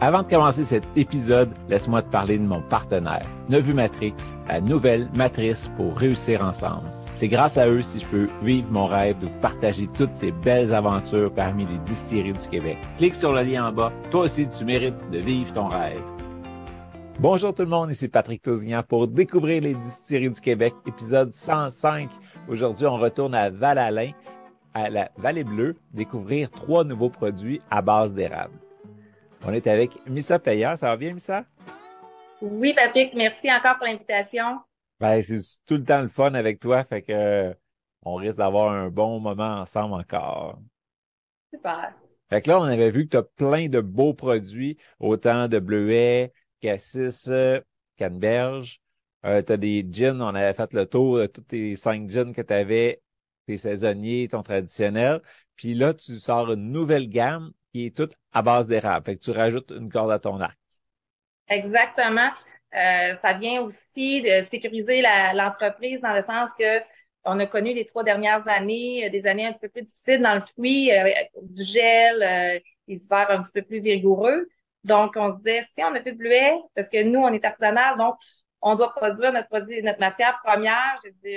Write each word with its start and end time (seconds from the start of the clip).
Avant 0.00 0.22
de 0.22 0.28
commencer 0.28 0.64
cet 0.64 0.84
épisode, 0.94 1.50
laisse-moi 1.68 2.02
te 2.02 2.10
parler 2.10 2.38
de 2.38 2.44
mon 2.44 2.62
partenaire, 2.62 3.26
Nevu 3.48 3.74
Matrix, 3.74 4.14
la 4.46 4.60
nouvelle 4.60 5.08
matrice 5.16 5.68
pour 5.76 5.96
réussir 5.96 6.40
ensemble. 6.40 6.86
C'est 7.16 7.26
grâce 7.26 7.58
à 7.58 7.66
eux 7.66 7.82
si 7.82 7.98
je 7.98 8.06
peux 8.06 8.28
vivre 8.44 8.68
mon 8.70 8.86
rêve 8.86 9.18
de 9.18 9.26
partager 9.42 9.88
toutes 9.88 10.14
ces 10.14 10.30
belles 10.30 10.72
aventures 10.72 11.34
parmi 11.34 11.66
les 11.66 11.78
distilleries 11.78 12.34
du 12.34 12.48
Québec. 12.48 12.78
Clique 12.96 13.16
sur 13.16 13.32
le 13.32 13.42
lien 13.42 13.66
en 13.66 13.72
bas. 13.72 13.92
Toi 14.12 14.20
aussi, 14.20 14.48
tu 14.48 14.64
mérites 14.64 15.10
de 15.10 15.18
vivre 15.18 15.52
ton 15.52 15.66
rêve. 15.66 16.00
Bonjour 17.18 17.52
tout 17.52 17.64
le 17.64 17.68
monde, 17.68 17.90
ici 17.90 18.06
Patrick 18.06 18.40
Tousignan 18.40 18.84
pour 18.84 19.08
découvrir 19.08 19.62
les 19.62 19.74
distilleries 19.74 20.30
du 20.30 20.40
Québec, 20.40 20.74
épisode 20.86 21.34
105. 21.34 22.08
Aujourd'hui, 22.48 22.86
on 22.86 22.98
retourne 22.98 23.34
à 23.34 23.50
Val-Alain, 23.50 24.12
à 24.74 24.90
la 24.90 25.10
Vallée 25.16 25.42
Bleue, 25.42 25.74
découvrir 25.92 26.52
trois 26.52 26.84
nouveaux 26.84 27.10
produits 27.10 27.60
à 27.68 27.82
base 27.82 28.12
d'érable. 28.12 28.54
On 29.44 29.52
est 29.52 29.66
avec 29.66 29.92
Missa 30.06 30.38
Payeur. 30.38 30.76
Ça 30.76 30.86
va 30.88 30.96
bien, 30.96 31.14
Missa? 31.14 31.44
Oui, 32.40 32.74
Patrick, 32.74 33.14
merci 33.14 33.50
encore 33.52 33.76
pour 33.78 33.86
l'invitation. 33.86 34.60
Ben, 35.00 35.20
c'est 35.22 35.38
tout 35.66 35.76
le 35.76 35.84
temps 35.84 36.02
le 36.02 36.08
fun 36.08 36.34
avec 36.34 36.60
toi, 36.60 36.84
fait 36.84 37.02
que 37.02 37.54
on 38.02 38.14
risque 38.14 38.38
d'avoir 38.38 38.72
un 38.72 38.88
bon 38.88 39.20
moment 39.20 39.60
ensemble 39.60 39.94
encore. 39.94 40.58
Super. 41.52 41.94
Fait 42.30 42.42
que 42.42 42.50
là, 42.50 42.60
on 42.60 42.64
avait 42.64 42.90
vu 42.90 43.04
que 43.04 43.10
tu 43.10 43.16
as 43.16 43.22
plein 43.22 43.68
de 43.68 43.80
beaux 43.80 44.14
produits, 44.14 44.76
autant 45.00 45.48
de 45.48 45.58
bleuets, 45.58 46.32
cassis, 46.60 47.30
canneberge. 47.96 48.80
Euh, 49.24 49.42
tu 49.42 49.52
as 49.52 49.56
des 49.56 49.86
gins, 49.90 50.20
on 50.20 50.34
avait 50.34 50.54
fait 50.54 50.72
le 50.74 50.86
tour 50.86 51.18
de 51.18 51.26
tous 51.26 51.42
tes 51.42 51.74
cinq 51.74 52.08
gins 52.08 52.32
que 52.32 52.42
tu 52.42 52.52
avais, 52.52 53.02
tes 53.46 53.56
saisonniers, 53.56 54.28
ton 54.28 54.42
traditionnel. 54.42 55.22
Puis 55.56 55.74
là, 55.74 55.94
tu 55.94 56.20
sors 56.20 56.52
une 56.52 56.70
nouvelle 56.70 57.08
gamme 57.08 57.52
qui 57.78 58.02
est 58.02 58.16
à 58.32 58.42
base 58.42 58.66
d'érable. 58.66 59.06
Fait 59.06 59.16
que 59.16 59.22
tu 59.22 59.30
rajoutes 59.30 59.70
une 59.70 59.90
corde 59.90 60.10
à 60.10 60.18
ton 60.18 60.40
arc. 60.40 60.58
Exactement. 61.48 62.30
Euh, 62.74 63.14
ça 63.22 63.32
vient 63.32 63.62
aussi 63.62 64.20
de 64.22 64.44
sécuriser 64.50 65.02
l'entreprise 65.34 66.00
dans 66.00 66.12
le 66.12 66.22
sens 66.22 66.50
que 66.58 66.80
on 67.24 67.38
a 67.40 67.46
connu 67.46 67.74
les 67.74 67.84
trois 67.84 68.04
dernières 68.04 68.46
années 68.48 69.06
euh, 69.06 69.10
des 69.10 69.26
années 69.26 69.46
un 69.46 69.52
petit 69.52 69.60
peu 69.60 69.68
plus 69.68 69.82
difficiles 69.82 70.22
dans 70.22 70.34
le 70.34 70.40
fruit, 70.40 70.92
euh, 70.92 71.10
du 71.42 71.62
gel, 71.62 72.22
euh, 72.22 72.58
les 72.86 72.96
hivers 72.96 73.30
un 73.30 73.42
petit 73.42 73.52
peu 73.52 73.62
plus 73.62 73.80
vigoureux. 73.80 74.48
Donc, 74.84 75.14
on 75.16 75.32
se 75.32 75.38
disait, 75.38 75.66
si 75.72 75.82
on 75.82 75.94
a 75.94 76.00
fait 76.00 76.12
de 76.12 76.18
bleuet, 76.18 76.54
parce 76.74 76.88
que 76.88 77.02
nous, 77.02 77.20
on 77.20 77.32
est 77.32 77.44
artisanal, 77.44 77.98
donc 77.98 78.16
on 78.62 78.74
doit 78.74 78.94
produire 78.94 79.32
notre 79.32 80.00
matière 80.00 80.40
première. 80.42 80.96
J'ai 81.04 81.12
dit, 81.22 81.36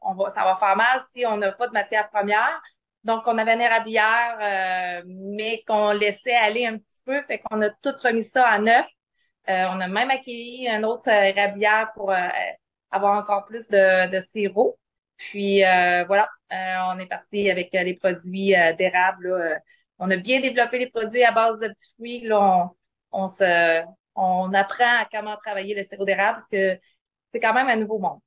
on, 0.00 0.14
va, 0.14 0.30
ça 0.30 0.44
va 0.44 0.56
faire 0.56 0.76
mal 0.76 1.00
si 1.12 1.26
on 1.26 1.36
n'a 1.36 1.52
pas 1.52 1.68
de 1.68 1.72
matière 1.72 2.08
première. 2.08 2.60
Donc, 3.04 3.22
on 3.26 3.38
avait 3.38 3.54
une 3.54 3.60
érablière, 3.60 4.38
euh, 4.40 5.02
mais 5.06 5.62
qu'on 5.66 5.92
laissait 5.92 6.34
aller 6.34 6.66
un 6.66 6.78
petit 6.78 7.00
peu, 7.04 7.22
fait 7.22 7.38
qu'on 7.38 7.62
a 7.62 7.70
tout 7.70 7.94
remis 8.02 8.24
ça 8.24 8.46
à 8.46 8.58
neuf. 8.58 8.86
Euh, 9.48 9.66
on 9.70 9.80
a 9.80 9.88
même 9.88 10.10
acquis 10.10 10.68
un 10.68 10.82
autre 10.84 11.08
euh, 11.08 11.22
érablière 11.24 11.90
pour 11.94 12.12
avoir 12.90 13.18
encore 13.18 13.46
plus 13.46 13.68
de, 13.68 14.10
de 14.10 14.20
sirop. 14.20 14.78
Puis 15.16 15.60
voilà, 15.62 16.28
on 16.50 16.98
est 16.98 17.06
parti 17.06 17.50
avec 17.50 17.70
les 17.72 17.94
produits 17.94 18.54
d'érable. 18.78 19.60
On 19.98 20.10
a 20.10 20.16
bien 20.16 20.40
développé 20.40 20.78
les 20.78 20.90
produits 20.90 21.24
à 21.24 21.32
base 21.32 21.58
de 21.58 21.68
petits 21.68 21.92
fruits. 21.94 22.20
Là, 22.20 22.40
on, 23.12 23.22
on 23.24 23.28
se, 23.28 23.82
on 24.14 24.52
apprend 24.54 25.00
à 25.00 25.06
comment 25.10 25.36
travailler 25.36 25.74
le 25.74 25.82
sirop 25.84 26.04
d'érable 26.04 26.38
parce 26.38 26.48
que 26.48 26.78
c'est 27.32 27.40
quand 27.40 27.54
même 27.54 27.68
un 27.68 27.76
nouveau 27.76 27.98
monde 27.98 28.20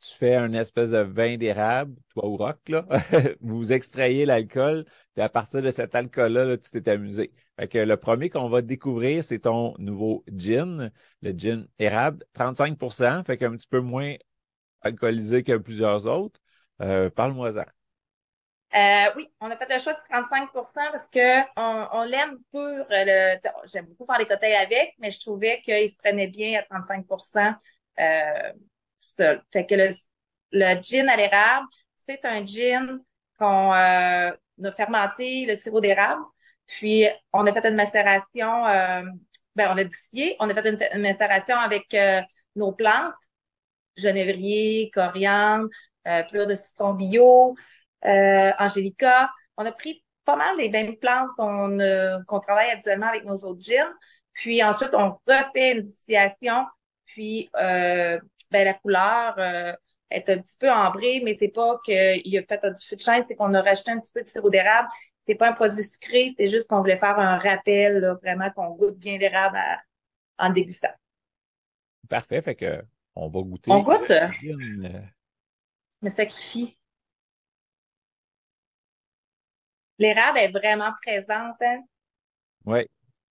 tu 0.00 0.14
fais 0.14 0.34
un 0.36 0.52
espèce 0.52 0.90
de 0.90 0.98
vin 0.98 1.36
d'érable, 1.36 1.96
toi 2.10 2.26
au 2.26 2.36
rock, 2.36 2.58
là. 2.68 2.86
vous 3.40 3.72
extrayez 3.72 4.26
l'alcool, 4.26 4.84
puis 5.14 5.22
à 5.22 5.28
partir 5.28 5.62
de 5.62 5.70
cet 5.70 5.94
alcool-là, 5.94 6.56
tu 6.58 6.70
t'es 6.70 6.90
amusé. 6.90 7.32
Fait 7.58 7.68
que 7.68 7.78
le 7.78 7.96
premier 7.96 8.30
qu'on 8.30 8.48
va 8.48 8.62
découvrir, 8.62 9.24
c'est 9.24 9.40
ton 9.40 9.74
nouveau 9.78 10.24
gin, 10.28 10.92
le 11.22 11.30
gin 11.32 11.66
érable, 11.78 12.24
35% 12.34 13.24
fait 13.24 13.38
qu'un 13.38 13.52
petit 13.52 13.66
peu 13.66 13.80
moins 13.80 14.14
alcoolisé 14.82 15.42
que 15.42 15.56
plusieurs 15.56 16.06
autres. 16.06 16.40
Euh, 16.82 17.10
Parle-moi-en. 17.10 17.64
Euh, 18.74 19.10
oui, 19.16 19.32
on 19.40 19.50
a 19.50 19.56
fait 19.56 19.72
le 19.72 19.78
choix 19.78 19.94
de 19.94 19.98
35% 20.08 20.90
parce 20.92 21.08
que 21.08 21.40
on, 21.56 21.88
on 21.92 22.04
l'aime 22.04 22.38
pur. 22.52 22.84
Le, 22.90 23.38
j'aime 23.64 23.86
beaucoup 23.86 24.04
faire 24.04 24.18
des 24.18 24.26
cocktails 24.26 24.54
avec, 24.54 24.94
mais 24.98 25.10
je 25.10 25.20
trouvais 25.20 25.62
qu'il 25.62 25.88
se 25.88 25.96
prenait 25.96 26.26
bien 26.26 26.60
à 26.60 26.62
35 26.64 27.06
euh, 27.98 28.52
fait 29.16 29.66
que 29.66 29.74
le, 29.74 29.90
le 30.52 30.82
gin 30.82 31.08
à 31.08 31.16
l'érable, 31.16 31.66
c'est 32.08 32.24
un 32.24 32.44
gin 32.44 33.00
qu'on 33.38 33.72
euh, 33.72 34.30
a 34.32 34.72
fermenté 34.76 35.46
le 35.46 35.56
sirop 35.56 35.80
d'érable. 35.80 36.22
Puis 36.66 37.06
on 37.32 37.46
a 37.46 37.52
fait 37.52 37.68
une 37.68 37.76
macération, 37.76 38.66
euh, 38.66 39.02
ben 39.54 39.72
on 39.72 39.78
a 39.78 39.84
distillé, 39.84 40.36
on 40.40 40.48
a 40.50 40.54
fait 40.54 40.68
une, 40.94 41.02
macération 41.02 41.56
avec 41.56 41.92
euh, 41.94 42.20
nos 42.56 42.72
plantes, 42.72 43.14
genévrier, 43.96 44.90
coriandre, 44.92 45.68
euh, 46.06 46.22
de 46.46 46.54
citron 46.54 46.94
bio, 46.94 47.54
euh, 48.04 48.52
angélica. 48.58 49.30
On 49.56 49.66
a 49.66 49.72
pris 49.72 50.04
pas 50.24 50.36
mal 50.36 50.56
les 50.58 50.70
mêmes 50.70 50.96
plantes 50.96 51.30
qu'on 51.36 51.78
qu'on 52.26 52.40
travaille 52.40 52.70
actuellement 52.70 53.06
avec 53.08 53.24
nos 53.24 53.36
autres 53.44 53.60
gins. 53.60 53.92
Puis 54.32 54.62
ensuite, 54.62 54.90
on 54.92 55.18
refait 55.26 55.72
une 55.72 55.82
distillation, 55.82 56.66
puis 57.06 57.48
euh, 57.56 58.18
ben, 58.50 58.64
la 58.64 58.74
couleur 58.74 59.34
euh, 59.38 59.72
est 60.10 60.28
un 60.28 60.38
petit 60.38 60.56
peu 60.58 60.70
ambrée, 60.70 61.20
mais 61.24 61.36
c'est 61.38 61.48
pas 61.48 61.78
qu'il 61.84 62.38
a 62.38 62.42
fait 62.42 62.60
du 62.62 62.86
feu 62.86 62.96
de 62.96 63.00
chêne, 63.00 63.24
c'est 63.26 63.34
qu'on 63.36 63.54
a 63.54 63.62
rajouté 63.62 63.90
un 63.90 64.00
petit 64.00 64.12
peu 64.12 64.22
de 64.22 64.28
sirop 64.28 64.50
d'érable. 64.50 64.88
C'est 65.26 65.34
pas 65.34 65.48
un 65.50 65.52
produit 65.54 65.82
sucré, 65.82 66.34
c'est 66.38 66.50
juste 66.50 66.68
qu'on 66.68 66.80
voulait 66.80 66.98
faire 66.98 67.18
un 67.18 67.38
rappel, 67.38 67.98
là, 67.98 68.14
vraiment 68.14 68.48
qu'on 68.50 68.70
goûte 68.70 68.98
bien 68.98 69.18
l'érable 69.18 69.58
en 70.38 70.50
dégustant. 70.50 70.94
Parfait, 72.08 72.42
fait 72.42 72.54
que 72.54 72.82
on 73.16 73.28
va 73.28 73.40
goûter. 73.42 73.72
On 73.72 73.82
goûte? 73.82 74.12
Je 74.42 74.52
me 76.02 76.08
sacrifie. 76.08 76.78
L'érable 79.98 80.38
est 80.38 80.52
vraiment 80.52 80.92
présente, 81.02 81.56
hein? 81.60 81.82
Oui. 82.66 82.80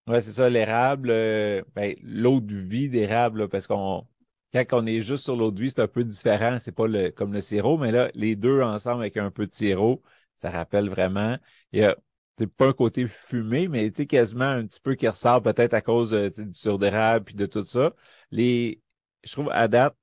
Ouais, 0.07 0.21
c'est 0.21 0.33
ça, 0.33 0.49
l'érable, 0.49 1.09
euh, 1.09 1.63
ben, 1.73 1.95
l'eau 2.01 2.39
de 2.39 2.57
vie 2.57 2.89
d'érable, 2.89 3.49
parce 3.49 3.67
qu'on 3.67 4.05
quand 4.53 4.65
on 4.71 4.85
est 4.85 5.01
juste 5.01 5.23
sur 5.23 5.35
l'eau 5.35 5.51
de 5.51 5.61
vie, 5.61 5.69
c'est 5.69 5.81
un 5.81 5.87
peu 5.87 6.03
différent. 6.03 6.57
C'est 6.59 6.71
pas 6.71 6.87
le, 6.87 7.11
comme 7.11 7.33
le 7.33 7.41
sirop, 7.41 7.77
mais 7.77 7.91
là, 7.91 8.09
les 8.13 8.35
deux 8.35 8.61
ensemble 8.61 9.01
avec 9.01 9.17
un 9.17 9.31
peu 9.31 9.47
de 9.47 9.53
sirop, 9.53 10.01
ça 10.37 10.49
rappelle 10.49 10.89
vraiment. 10.89 11.37
Il 11.71 11.79
y 11.81 11.83
a, 11.83 11.95
c'est 12.37 12.47
pas 12.47 12.67
un 12.67 12.73
côté 12.73 13.07
fumé, 13.07 13.67
mais 13.67 13.91
tu 13.91 14.07
quasiment 14.07 14.45
un 14.45 14.65
petit 14.65 14.79
peu 14.79 14.95
qui 14.95 15.07
ressort 15.07 15.41
peut-être 15.41 15.73
à 15.73 15.81
cause 15.81 16.13
euh, 16.13 16.29
du 16.29 16.53
sur 16.53 16.79
d'érable 16.79 17.25
puis 17.25 17.35
de 17.35 17.45
tout 17.45 17.63
ça. 17.63 17.93
Les, 18.31 18.81
je 19.23 19.31
trouve 19.31 19.49
à 19.51 19.67
date, 19.67 19.95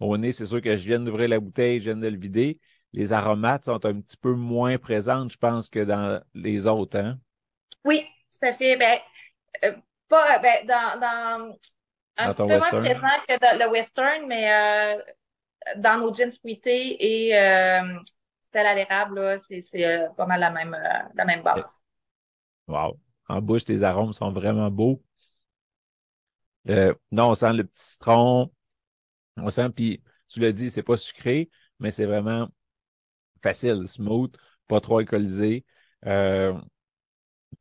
au 0.00 0.16
nez, 0.16 0.32
c'est 0.32 0.46
sûr 0.46 0.62
que 0.62 0.76
je 0.76 0.86
viens 0.86 1.00
d'ouvrir 1.00 1.28
la 1.28 1.40
bouteille, 1.40 1.80
je 1.80 1.90
viens 1.90 1.96
de 1.96 2.08
le 2.08 2.18
vider. 2.18 2.58
Les 2.92 3.12
aromates 3.12 3.66
sont 3.66 3.84
un 3.84 4.00
petit 4.00 4.16
peu 4.16 4.34
moins 4.34 4.78
présentes, 4.78 5.32
je 5.32 5.36
pense, 5.36 5.68
que 5.68 5.80
dans 5.80 6.22
les 6.34 6.66
autres, 6.66 6.98
hein? 6.98 7.18
Oui, 7.84 8.04
tout 8.32 8.46
à 8.46 8.52
fait. 8.54 8.76
Ben, 8.76 8.98
euh, 9.64 9.72
pas, 10.08 10.38
ben, 10.40 10.66
dans, 10.66 11.00
dans, 11.00 11.56
un 12.28 12.34
peu 12.34 12.44
moins 12.44 12.58
présent 12.60 13.08
que 13.28 13.38
dans 13.40 13.58
le 13.58 13.70
western, 13.70 14.26
mais 14.26 14.52
euh, 14.52 15.02
dans 15.76 15.98
nos 16.00 16.14
jeans 16.14 16.32
fruités 16.32 17.26
et 17.28 17.36
euh, 17.36 17.98
celle 18.52 18.66
à 18.66 18.74
l'érable, 18.74 19.40
c'est 19.48 19.84
euh, 19.84 20.08
pas 20.16 20.26
mal 20.26 20.40
la 20.40 20.50
même, 20.50 20.74
euh, 20.74 21.08
la 21.14 21.24
même 21.24 21.42
base. 21.42 21.80
Wow. 22.68 22.98
En 23.28 23.40
bouche, 23.40 23.64
tes 23.64 23.82
arômes 23.82 24.12
sont 24.12 24.32
vraiment 24.32 24.70
beaux. 24.70 25.02
Euh, 26.68 26.94
non, 27.10 27.30
on 27.30 27.34
sent 27.34 27.52
le 27.52 27.64
petit 27.64 27.82
citron. 27.82 28.50
On 29.36 29.50
sent, 29.50 29.70
puis 29.70 30.02
tu 30.28 30.40
l'as 30.40 30.52
dit, 30.52 30.70
c'est 30.70 30.82
pas 30.82 30.96
sucré, 30.96 31.50
mais 31.78 31.90
c'est 31.90 32.06
vraiment 32.06 32.48
facile, 33.42 33.88
smooth, 33.88 34.36
pas 34.66 34.80
trop 34.80 34.98
alcoolisé. 34.98 35.64
Euh, 36.06 36.58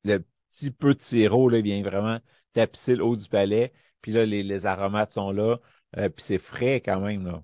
le 0.03 0.25
petit 0.49 0.71
peu 0.71 0.93
de 0.93 1.01
sirop 1.01 1.49
là, 1.49 1.61
vient 1.61 1.81
vraiment 1.81 2.19
tapisser 2.53 2.95
le 2.95 3.03
haut 3.03 3.15
du 3.15 3.27
palais. 3.29 3.73
Puis 4.01 4.11
là, 4.11 4.25
les, 4.25 4.43
les 4.43 4.65
aromates 4.65 5.13
sont 5.13 5.31
là. 5.31 5.57
Euh, 5.97 6.09
puis 6.09 6.23
c'est 6.23 6.37
frais 6.37 6.81
quand 6.81 6.99
même, 6.99 7.25
là. 7.25 7.41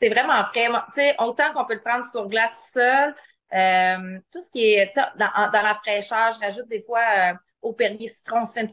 C'est 0.00 0.08
vraiment 0.08 0.44
frais. 0.52 0.68
Tu 0.94 1.02
autant 1.18 1.52
qu'on 1.52 1.64
peut 1.64 1.74
le 1.74 1.80
prendre 1.80 2.06
sur 2.10 2.28
glace 2.28 2.70
seul, 2.72 3.14
euh, 3.54 4.18
tout 4.32 4.40
ce 4.40 4.50
qui 4.50 4.72
est 4.72 4.92
dans, 4.96 5.50
dans 5.50 5.62
la 5.62 5.74
fraîcheur, 5.76 6.32
je 6.32 6.40
rajoute 6.40 6.68
des 6.68 6.82
fois 6.82 7.02
euh, 7.18 7.34
au 7.62 7.72
Perrier 7.72 8.08
citron, 8.08 8.40
on 8.42 8.46
se 8.46 8.52
fait 8.52 8.60
une 8.62 8.72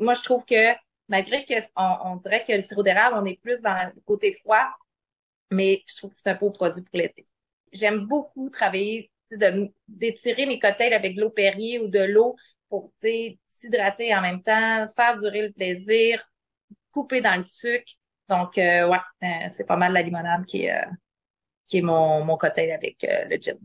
moi, 0.00 0.14
je 0.14 0.22
trouve 0.22 0.44
que 0.44 0.74
malgré 1.08 1.44
que 1.44 1.54
on, 1.76 2.16
dirait 2.16 2.44
que 2.44 2.52
le 2.52 2.62
sirop 2.62 2.82
d'érable, 2.82 3.16
on 3.18 3.24
est 3.24 3.40
plus 3.40 3.60
dans 3.60 3.92
le 3.94 4.00
côté 4.02 4.32
froid, 4.42 4.66
mais 5.50 5.82
je 5.86 5.96
trouve 5.96 6.10
que 6.10 6.16
c'est 6.16 6.30
un 6.30 6.34
beau 6.34 6.50
produit 6.50 6.82
pour 6.82 6.98
l'été. 6.98 7.24
J'aime 7.72 8.06
beaucoup 8.06 8.50
travailler, 8.50 9.10
d'étirer 9.88 10.46
mes 10.46 10.58
cocktails 10.58 10.94
avec 10.94 11.16
de 11.16 11.20
l'eau 11.20 11.30
Perrier 11.30 11.80
ou 11.80 11.88
de 11.88 12.00
l'eau 12.00 12.36
pour, 12.68 12.92
s'hydrater 13.54 14.14
en 14.14 14.20
même 14.20 14.42
temps, 14.42 14.86
faire 14.96 15.16
durer 15.16 15.42
le 15.42 15.52
plaisir, 15.52 16.20
couper 16.92 17.20
dans 17.20 17.36
le 17.36 17.42
sucre. 17.42 17.92
Donc, 18.28 18.56
euh, 18.58 18.88
ouais, 18.88 18.98
euh, 19.22 19.48
c'est 19.50 19.66
pas 19.66 19.76
mal 19.76 19.92
la 19.92 20.02
limonade 20.02 20.44
qui 20.46 20.64
est, 20.64 20.74
euh, 20.74 20.90
qui 21.66 21.78
est 21.78 21.82
mon, 21.82 22.24
mon 22.24 22.36
cocktail 22.36 22.70
avec 22.72 22.96
le 23.02 23.36
gin. 23.36 23.58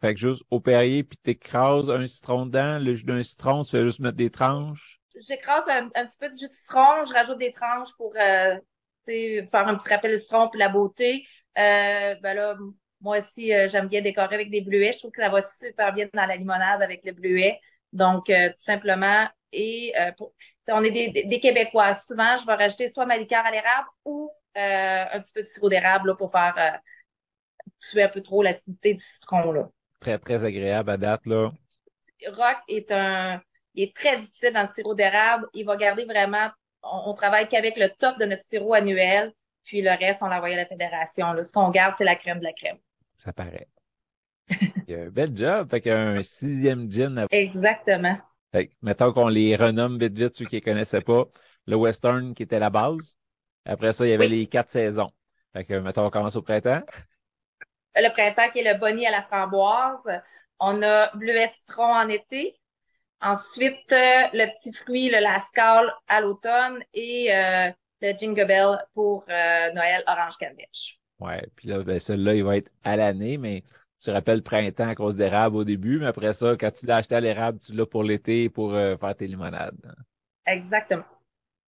Fait 0.00 0.14
que 0.14 0.20
juste 0.20 0.42
au 0.50 0.60
Perrier, 0.60 1.02
puis 1.02 1.16
t'écrases 1.16 1.90
un 1.90 2.06
citron 2.06 2.46
dedans, 2.46 2.78
le 2.78 2.94
jus 2.94 3.04
d'un 3.04 3.22
citron, 3.22 3.64
tu 3.64 3.70
fais 3.70 3.84
juste 3.84 4.00
mettre 4.00 4.16
des 4.16 4.30
tranches? 4.30 5.00
j'écrase 5.28 5.62
un, 5.68 5.88
petit 5.88 6.18
peu 6.18 6.28
de 6.28 6.36
jus 6.36 6.48
de 6.48 6.52
citron, 6.52 7.04
je 7.06 7.14
rajoute 7.14 7.38
des 7.38 7.52
tranches 7.52 7.94
pour 7.96 8.12
faire 8.14 8.60
un 9.06 9.76
petit 9.76 9.88
rappel 9.88 10.10
de 10.10 10.18
citron 10.18 10.48
pour 10.48 10.56
la 10.56 10.68
beauté. 10.68 11.24
Ben 11.54 12.18
là, 12.20 12.56
moi 13.00 13.18
aussi, 13.18 13.52
j'aime 13.68 13.86
bien 13.86 14.02
décorer 14.02 14.34
avec 14.34 14.50
des 14.50 14.60
bleuets. 14.60 14.90
Je 14.92 14.98
trouve 14.98 15.12
que 15.12 15.22
ça 15.22 15.28
va 15.28 15.40
super 15.40 15.94
bien 15.94 16.08
dans 16.12 16.26
la 16.26 16.36
limonade 16.36 16.82
avec 16.82 17.04
le 17.04 17.12
bleuet. 17.12 17.60
Donc, 17.94 18.26
tout 18.26 18.62
simplement, 18.62 19.26
et 19.52 19.94
pour, 20.18 20.34
on 20.68 20.82
est 20.84 20.90
des, 20.90 21.24
des, 21.24 21.40
Québécois. 21.40 21.94
Souvent, 22.06 22.36
je 22.36 22.44
vais 22.44 22.54
rajouter 22.54 22.88
soit 22.88 23.06
ma 23.06 23.16
liqueur 23.16 23.46
à 23.46 23.50
l'érable 23.50 23.88
ou 24.04 24.30
un 24.54 25.20
petit 25.20 25.32
peu 25.32 25.42
de 25.42 25.48
sirop 25.48 25.68
d'érable 25.68 26.16
pour 26.16 26.30
faire 26.32 26.80
tuer 27.80 28.02
un 28.02 28.08
peu 28.08 28.20
trop 28.20 28.42
l'acidité 28.42 28.94
du 28.94 29.02
citron. 29.02 29.52
Là. 29.52 29.68
Très, 30.00 30.18
très 30.18 30.44
agréable 30.44 30.90
à 30.90 30.96
date. 30.96 31.24
là. 31.26 31.52
Rock 32.26 32.58
est 32.68 32.90
un 32.90 33.40
il 33.74 33.84
est 33.84 33.96
très 33.96 34.18
difficile 34.18 34.52
dans 34.52 34.62
le 34.62 34.68
sirop 34.74 34.94
d'érable. 34.94 35.48
Il 35.52 35.66
va 35.66 35.76
garder 35.76 36.04
vraiment, 36.04 36.48
on, 36.82 37.12
travaille 37.14 37.48
qu'avec 37.48 37.76
le 37.76 37.90
top 37.90 38.18
de 38.18 38.24
notre 38.24 38.44
sirop 38.46 38.74
annuel, 38.74 39.32
puis 39.64 39.82
le 39.82 39.90
reste, 39.90 40.22
on 40.22 40.28
l'envoie 40.28 40.48
à 40.48 40.56
la 40.56 40.66
fédération. 40.66 41.32
Là. 41.32 41.44
Ce 41.44 41.52
qu'on 41.52 41.70
garde, 41.70 41.94
c'est 41.98 42.04
la 42.04 42.16
crème 42.16 42.38
de 42.38 42.44
la 42.44 42.52
crème. 42.52 42.78
Ça 43.18 43.32
paraît. 43.32 43.68
Il 44.48 44.84
y 44.88 44.94
a 44.94 45.02
un 45.02 45.10
bel 45.10 45.36
job. 45.36 45.70
Fait 45.70 45.80
qu'un 45.80 46.22
sixième 46.22 46.90
gin. 46.90 47.26
Exactement. 47.30 48.16
Fait 48.52 48.68
que, 48.68 48.72
mettons 48.82 49.12
qu'on 49.12 49.28
les 49.28 49.56
renomme 49.56 49.98
vite 49.98 50.16
vite, 50.16 50.36
ceux 50.36 50.46
qui 50.46 50.56
ne 50.56 50.60
connaissaient 50.60 51.00
pas. 51.00 51.24
Le 51.66 51.76
Western 51.76 52.34
qui 52.34 52.42
était 52.42 52.58
la 52.58 52.70
base. 52.70 53.16
Après 53.64 53.92
ça, 53.92 54.06
il 54.06 54.10
y 54.10 54.12
avait 54.12 54.28
les 54.28 54.46
quatre 54.46 54.70
saisons. 54.70 55.10
Fait 55.52 55.64
que, 55.64 55.74
mettons, 55.74 56.04
on 56.06 56.10
commence 56.10 56.36
au 56.36 56.42
printemps. 56.42 56.82
Le 57.96 58.12
printemps 58.12 58.50
qui 58.52 58.58
est 58.60 58.72
le 58.72 58.78
bonnie 58.78 59.06
à 59.06 59.10
la 59.10 59.22
framboise. 59.22 60.22
On 60.60 60.82
a 60.82 61.10
bleuet 61.16 61.50
citron 61.58 61.94
en 61.94 62.08
été. 62.08 62.58
Ensuite, 63.20 63.90
euh, 63.92 64.22
le 64.32 64.46
petit 64.54 64.72
fruit, 64.72 65.08
le 65.08 65.18
lascal 65.18 65.90
à 66.08 66.20
l'automne 66.20 66.82
et 66.92 67.34
euh, 67.34 67.70
le 68.02 68.12
jingle 68.18 68.46
bell 68.46 68.78
pour 68.92 69.24
euh, 69.28 69.72
Noël 69.72 70.04
orange 70.06 70.36
candiche. 70.36 70.98
Ouais, 71.20 71.42
puis 71.56 71.68
là, 71.68 71.82
ben, 71.82 71.98
celui-là, 71.98 72.34
il 72.34 72.44
va 72.44 72.56
être 72.58 72.70
à 72.82 72.96
l'année, 72.96 73.38
mais 73.38 73.62
tu 74.04 74.10
rappelles 74.10 74.42
printemps 74.42 74.88
à 74.88 74.94
cause 74.94 75.16
d'érable 75.16 75.56
au 75.56 75.64
début, 75.64 75.98
mais 75.98 76.06
après 76.06 76.32
ça, 76.32 76.56
quand 76.58 76.70
tu 76.70 76.86
l'as 76.86 76.96
acheté 76.96 77.14
à 77.14 77.20
l'érable, 77.20 77.58
tu 77.58 77.72
l'as 77.72 77.86
pour 77.86 78.04
l'été 78.04 78.48
pour 78.48 78.72
faire 78.72 79.16
tes 79.16 79.26
limonades. 79.26 79.94
Exactement. 80.46 81.04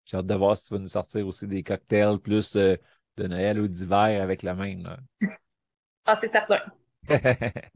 J'ai 0.05 0.19
hâte 0.19 0.27
de 0.27 0.35
voir 0.35 0.57
si 0.57 0.67
tu 0.67 0.75
vas 0.75 0.81
nous 0.81 0.87
sortir 0.87 1.27
aussi 1.27 1.47
des 1.47 1.63
cocktails 1.63 2.19
plus 2.19 2.57
de 2.57 2.79
Noël 3.27 3.61
ou 3.61 3.69
d'hiver 3.69 4.23
avec 4.23 4.43
la 4.43 4.55
même. 4.55 4.97
ah, 6.05 6.19
c'est 6.21 6.29
certain. 6.29 6.61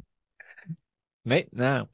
Maintenant, 1.25 1.87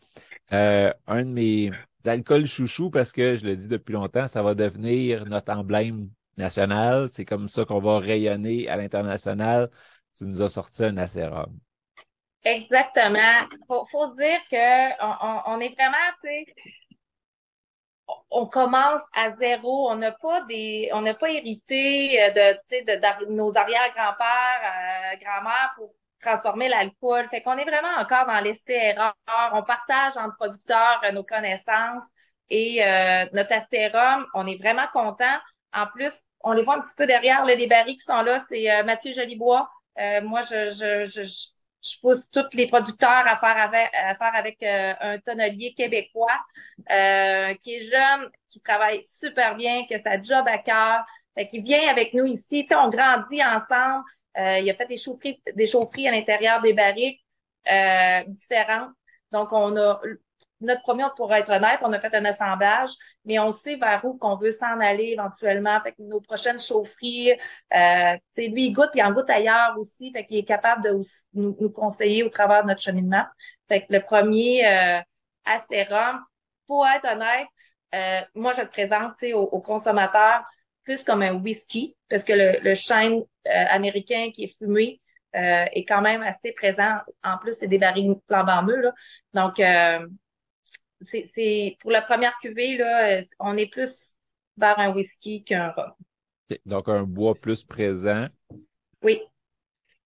euh, 0.52 0.92
un 1.06 1.24
de 1.24 1.30
mes 1.30 1.70
alcools 2.04 2.46
chouchous, 2.46 2.90
parce 2.90 3.12
que 3.12 3.36
je 3.36 3.44
le 3.44 3.56
dis 3.56 3.68
depuis 3.68 3.92
longtemps, 3.92 4.28
ça 4.28 4.42
va 4.42 4.54
devenir 4.54 5.26
notre 5.26 5.52
emblème 5.52 6.10
national. 6.36 7.08
C'est 7.12 7.24
comme 7.24 7.48
ça 7.48 7.64
qu'on 7.64 7.80
va 7.80 7.98
rayonner 7.98 8.68
à 8.68 8.76
l'international. 8.76 9.70
Tu 10.16 10.24
nous 10.24 10.42
as 10.42 10.48
sorti 10.48 10.84
un 10.84 10.96
acérum. 10.96 11.58
Exactement. 12.46 13.48
Faut, 13.66 13.86
faut 13.90 14.14
dire 14.14 14.38
que 14.50 15.02
on, 15.02 15.42
on 15.56 15.60
est 15.60 15.74
vraiment, 15.74 15.96
tu 16.22 16.28
sais, 16.28 16.54
on 18.30 18.46
commence 18.46 19.02
à 19.14 19.32
zéro. 19.36 19.90
On 19.90 19.96
n'a 19.96 20.12
pas 20.12 20.42
des, 20.44 20.90
on 20.92 21.00
n'a 21.02 21.14
pas 21.14 21.30
hérité 21.30 22.22
euh, 22.22 22.30
de, 22.30 22.52
tu 22.54 22.60
sais, 22.66 22.82
de, 22.84 23.32
nos 23.32 23.56
arrière-grands-pères, 23.56 25.12
euh, 25.14 25.16
grand-mères 25.20 25.72
pour 25.76 25.90
transformer 26.20 26.68
l'alcool. 26.68 27.28
Fait 27.30 27.42
qu'on 27.42 27.58
est 27.58 27.64
vraiment 27.64 27.96
encore 27.98 28.26
dans 28.26 28.38
l'essai-erreur. 28.40 29.14
On 29.52 29.62
partage 29.62 30.16
entre 30.16 30.36
producteurs 30.36 31.00
euh, 31.04 31.12
nos 31.12 31.24
connaissances 31.24 32.04
et 32.48 32.84
euh, 32.86 33.26
notre 33.32 33.52
astérum, 33.54 34.26
on 34.34 34.46
est 34.46 34.56
vraiment 34.56 34.86
content. 34.92 35.38
En 35.72 35.86
plus, 35.88 36.12
on 36.40 36.52
les 36.52 36.62
voit 36.62 36.76
un 36.76 36.80
petit 36.82 36.94
peu 36.96 37.06
derrière 37.06 37.44
les 37.44 37.66
barils 37.66 37.96
qui 37.96 38.04
sont 38.04 38.22
là. 38.22 38.40
C'est 38.48 38.70
euh, 38.70 38.84
Mathieu 38.84 39.12
Jolibois. 39.12 39.68
moi, 40.22 40.42
je, 40.42 40.70
je, 40.70 41.06
je, 41.06 41.24
je, 41.24 41.55
pousse 42.00 42.30
tous 42.30 42.48
les 42.54 42.68
producteurs 42.68 43.26
à 43.26 43.36
faire 43.38 43.58
avec, 43.58 43.90
à 43.94 44.14
faire 44.16 44.34
avec 44.34 44.62
un 44.62 45.18
tonnelier 45.20 45.74
québécois 45.76 46.40
qui 47.62 47.74
est 47.74 47.90
jeune, 47.90 48.30
qui 48.48 48.60
travaille 48.60 49.02
super 49.04 49.56
bien, 49.56 49.84
qui 49.86 49.94
a 49.94 50.02
sa 50.02 50.20
job 50.22 50.46
à 50.48 50.58
cœur, 50.58 51.04
qui 51.44 51.60
vient 51.60 51.88
avec 51.88 52.14
nous 52.14 52.26
ici. 52.26 52.66
on 52.70 52.88
grandit 52.88 53.44
ensemble. 53.44 54.04
Euh, 54.38 54.58
il 54.58 54.70
a 54.70 54.74
fait 54.74 54.86
des 54.86 54.98
chaufferies, 54.98 55.42
des 55.54 55.66
chaufferies 55.66 56.08
à 56.08 56.10
l'intérieur 56.10 56.60
des 56.60 56.74
barriques 56.74 57.24
euh, 57.70 58.22
différentes. 58.26 58.92
Donc, 59.32 59.52
on 59.52 59.76
a 59.76 60.00
notre 60.60 60.82
premier, 60.82 61.04
pour 61.16 61.32
être 61.34 61.50
honnête, 61.50 61.80
on 61.82 61.92
a 61.92 62.00
fait 62.00 62.14
un 62.14 62.24
assemblage, 62.24 62.90
mais 63.24 63.38
on 63.38 63.52
sait 63.52 63.76
vers 63.76 64.04
où 64.04 64.16
qu'on 64.16 64.36
veut 64.36 64.50
s'en 64.50 64.80
aller 64.80 65.08
éventuellement. 65.08 65.80
Fait 65.82 65.92
que 65.92 66.02
nos 66.02 66.20
prochaines 66.20 66.58
chaufferies, 66.58 67.32
euh, 67.74 68.16
lui, 68.38 68.66
il 68.66 68.72
goûte, 68.72 68.90
il 68.94 69.02
en 69.02 69.12
goûte 69.12 69.28
ailleurs 69.30 69.76
aussi, 69.78 70.12
fait 70.12 70.24
qu'il 70.24 70.38
est 70.38 70.44
capable 70.44 70.82
de 70.82 71.00
nous, 71.34 71.70
conseiller 71.70 72.22
au 72.22 72.28
travers 72.28 72.62
de 72.62 72.68
notre 72.68 72.82
cheminement. 72.82 73.24
Fait 73.68 73.82
que 73.82 73.92
le 73.92 74.00
premier 74.00 74.66
euh, 74.66 75.00
acérum, 75.44 76.24
pour 76.66 76.86
être 76.86 77.06
honnête, 77.06 77.46
euh, 77.94 78.20
moi, 78.34 78.52
je 78.52 78.62
le 78.62 78.68
présente 78.68 79.14
aux, 79.34 79.42
aux 79.42 79.60
consommateurs 79.60 80.42
plus 80.84 81.02
comme 81.02 81.22
un 81.22 81.34
whisky, 81.34 81.96
parce 82.08 82.24
que 82.24 82.32
le, 82.32 82.60
le 82.62 82.74
chêne 82.74 83.20
euh, 83.46 83.64
américain 83.70 84.30
qui 84.32 84.44
est 84.44 84.56
fumé 84.56 85.00
euh, 85.34 85.66
est 85.72 85.84
quand 85.84 86.00
même 86.00 86.22
assez 86.22 86.52
présent. 86.52 86.98
En 87.22 87.38
plus, 87.38 87.54
c'est 87.58 87.66
des 87.66 87.78
barils 87.78 88.14
flambant 88.28 88.62
là. 88.62 88.92
Donc, 89.34 89.60
euh, 89.60 90.06
c'est 91.04 91.76
pour 91.80 91.90
la 91.90 92.02
première 92.02 92.36
cuvée, 92.40 92.76
là, 92.76 93.22
on 93.38 93.56
est 93.56 93.70
plus 93.70 94.14
vers 94.56 94.78
un 94.78 94.92
whisky 94.92 95.44
qu'un 95.44 95.68
rhum. 95.70 95.92
Donc, 96.64 96.88
un 96.88 97.02
bois 97.02 97.34
plus 97.34 97.64
présent. 97.64 98.26
Oui. 99.02 99.22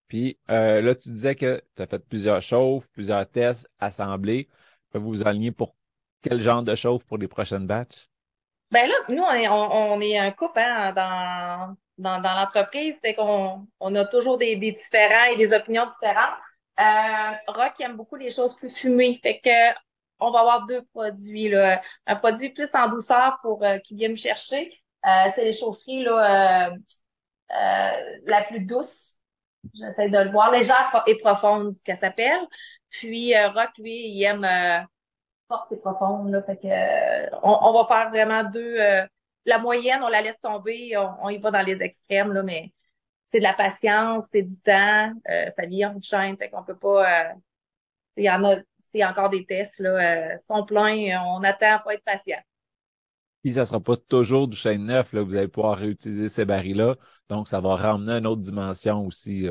Puis 0.08 0.38
là, 0.48 0.94
tu 0.94 1.10
disais 1.10 1.34
que 1.34 1.62
tu 1.76 1.82
as 1.82 1.86
fait 1.86 2.04
plusieurs 2.06 2.42
chauffes, 2.42 2.88
plusieurs 2.92 3.28
tests 3.30 3.68
assemblés. 3.78 4.48
Vous 4.92 5.10
vous 5.10 5.26
aligner 5.26 5.52
pour 5.52 5.76
quel 6.22 6.40
genre 6.40 6.62
de 6.62 6.74
chauffe 6.74 7.04
pour 7.04 7.18
les 7.18 7.28
prochaines 7.28 7.66
batches? 7.66 8.08
Ben 8.70 8.88
là, 8.88 8.94
nous, 9.08 9.22
on 9.22 9.32
est, 9.32 9.48
on, 9.48 10.00
est 10.00 10.18
un 10.18 10.30
couple 10.30 10.60
hein, 10.60 10.92
dans, 10.92 11.76
dans, 11.98 12.20
dans 12.22 12.34
l'entreprise, 12.34 12.96
fait 13.00 13.14
qu'on 13.14 13.66
on 13.80 13.94
a 13.96 14.04
toujours 14.04 14.38
des, 14.38 14.56
des 14.56 14.72
différents 14.72 15.24
et 15.32 15.36
des 15.36 15.52
opinions 15.52 15.86
différentes. 15.86 16.38
Euh, 16.78 17.32
Rock 17.48 17.80
aime 17.80 17.96
beaucoup 17.96 18.16
les 18.16 18.30
choses 18.30 18.54
plus 18.56 18.70
fumées, 18.70 19.18
fait 19.22 19.40
que 19.40 19.50
on 20.20 20.30
va 20.30 20.40
avoir 20.40 20.66
deux 20.66 20.82
produits. 20.92 21.48
Là. 21.48 21.82
Un 22.06 22.16
produit 22.16 22.50
plus 22.50 22.74
en 22.74 22.88
douceur 22.88 23.38
pour 23.42 23.64
euh, 23.64 23.78
qui 23.78 23.94
vient 23.94 24.08
me 24.08 24.16
chercher. 24.16 24.72
Euh, 25.06 25.30
c'est 25.34 25.44
les 25.44 25.52
chaufferies 25.52 26.04
là, 26.04 26.68
euh, 26.68 26.76
euh, 27.56 28.20
la 28.26 28.44
plus 28.44 28.60
douce. 28.60 29.18
J'essaie 29.74 30.08
de 30.08 30.18
le 30.18 30.30
voir, 30.30 30.50
légère 30.50 31.02
et 31.06 31.18
profonde, 31.18 31.74
ce 31.74 31.82
qu'elle 31.82 31.98
s'appelle. 31.98 32.40
Puis 32.88 33.36
Rock, 33.38 33.70
lui, 33.78 34.08
il 34.08 34.22
aime 34.24 34.44
forte 35.50 35.72
et 35.72 35.76
profonde. 35.76 36.30
Là, 36.30 36.42
fait 36.42 36.56
que, 36.56 36.66
euh, 36.66 37.38
on, 37.42 37.72
va 37.72 37.84
faire 37.84 38.10
vraiment 38.10 38.44
deux. 38.44 38.76
Euh, 38.78 39.06
la 39.44 39.58
moyenne, 39.58 40.02
on 40.02 40.08
la 40.08 40.22
laisse 40.22 40.40
tomber, 40.40 40.96
on, 40.96 41.28
y 41.28 41.38
va 41.38 41.50
dans 41.50 41.62
les 41.62 41.82
extrêmes, 41.82 42.32
là, 42.32 42.42
mais 42.42 42.72
c'est 43.26 43.38
de 43.38 43.44
la 43.44 43.54
patience, 43.54 44.24
c'est 44.32 44.42
du 44.42 44.60
temps, 44.60 45.12
euh, 45.28 45.50
ça 45.56 45.66
vient 45.66 45.94
en 45.96 46.00
chaîne, 46.00 46.36
fait 46.36 46.50
qu'on 46.50 46.62
peut 46.62 46.76
pas. 46.76 47.34
Il 48.16 48.24
y 48.24 48.30
en 48.30 48.44
a, 48.44 48.56
c'est 48.92 49.04
encore 49.04 49.30
des 49.30 49.44
tests 49.44 49.80
là, 49.80 50.38
sont 50.38 50.64
pleins, 50.64 51.20
on 51.24 51.42
attend, 51.42 51.78
faut 51.82 51.90
être 51.90 52.04
patient. 52.04 52.40
Puis 53.42 53.52
ça 53.52 53.64
sera 53.64 53.80
pas 53.80 53.96
toujours 53.96 54.48
du 54.48 54.56
chêne 54.56 54.84
neuf, 54.84 55.12
là, 55.12 55.22
vous 55.22 55.34
allez 55.34 55.48
pouvoir 55.48 55.78
réutiliser 55.78 56.28
ces 56.28 56.44
barils-là. 56.44 56.96
Donc, 57.28 57.48
ça 57.48 57.60
va 57.60 57.74
ramener 57.74 58.12
une 58.18 58.26
autre 58.26 58.42
dimension 58.42 59.06
aussi. 59.06 59.48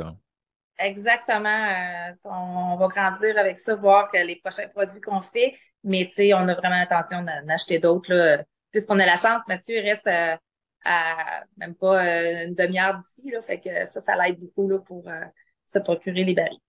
Exactement. 0.77 2.13
on, 2.23 2.77
va 2.77 2.87
grandir 2.87 3.37
avec 3.37 3.57
ça, 3.57 3.75
voir 3.75 4.11
que 4.11 4.17
les 4.17 4.35
prochains 4.35 4.67
produits 4.67 5.01
qu'on 5.01 5.21
fait, 5.21 5.55
mais 5.83 6.07
tu 6.07 6.15
sais, 6.15 6.33
on 6.33 6.47
a 6.47 6.53
vraiment 6.53 6.77
l'intention 6.77 7.23
d'en 7.23 7.53
acheter 7.53 7.79
d'autres. 7.79 8.13
Là. 8.13 8.43
Puisqu'on 8.71 8.99
a 8.99 9.05
la 9.05 9.17
chance, 9.17 9.41
Mathieu 9.47 9.77
il 9.77 9.89
reste 9.89 10.07
euh, 10.07 10.35
à 10.85 11.43
même 11.57 11.75
pas 11.75 12.05
euh, 12.05 12.45
une 12.47 12.55
demi-heure 12.55 12.97
d'ici. 12.97 13.31
Là, 13.31 13.41
fait 13.41 13.59
que 13.59 13.85
ça, 13.85 14.01
ça 14.01 14.15
l'aide 14.15 14.39
beaucoup 14.39 14.67
là, 14.69 14.79
pour 14.79 15.07
euh, 15.07 15.25
se 15.67 15.79
procurer 15.79 16.23
les 16.23 16.33
barils. 16.33 16.59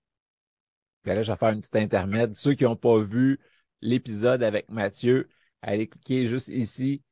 Bien 1.04 1.14
là, 1.14 1.22
je 1.22 1.32
vais 1.32 1.38
faire 1.38 1.50
une 1.50 1.60
petite 1.60 1.76
intermède. 1.76 2.36
Ceux 2.36 2.54
qui 2.54 2.64
n'ont 2.64 2.76
pas 2.76 2.98
vu 3.00 3.40
l'épisode 3.80 4.42
avec 4.42 4.70
Mathieu, 4.70 5.28
allez 5.62 5.88
cliquer 5.88 6.26
juste 6.26 6.48
ici. 6.48 7.02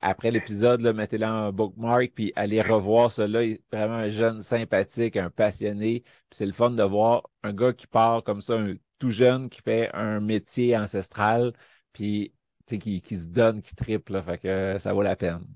après 0.00 0.30
l'épisode, 0.30 0.80
mettez-le 0.82 1.26
en 1.26 1.52
bookmark, 1.52 2.12
puis 2.14 2.32
allez 2.36 2.62
revoir 2.62 3.12
cela. 3.12 3.42
Il 3.44 3.52
est 3.52 3.62
vraiment 3.70 3.96
un 3.96 4.08
jeune 4.08 4.42
sympathique, 4.42 5.16
un 5.16 5.30
passionné. 5.30 6.00
Puis 6.00 6.38
c'est 6.38 6.46
le 6.46 6.52
fun 6.52 6.70
de 6.70 6.82
voir 6.82 7.22
un 7.42 7.52
gars 7.52 7.72
qui 7.72 7.86
part 7.86 8.24
comme 8.24 8.40
ça, 8.40 8.54
un 8.54 8.74
tout 8.98 9.10
jeune 9.10 9.50
qui 9.50 9.60
fait 9.60 9.90
un 9.94 10.20
métier 10.20 10.76
ancestral, 10.76 11.52
puis 11.92 12.32
qui, 12.66 13.00
qui 13.00 13.18
se 13.18 13.26
donne, 13.26 13.62
qui 13.62 13.74
triple, 13.74 14.22
fait 14.22 14.38
que 14.38 14.76
ça 14.78 14.92
vaut 14.92 15.02
la 15.02 15.16
peine. 15.16 15.46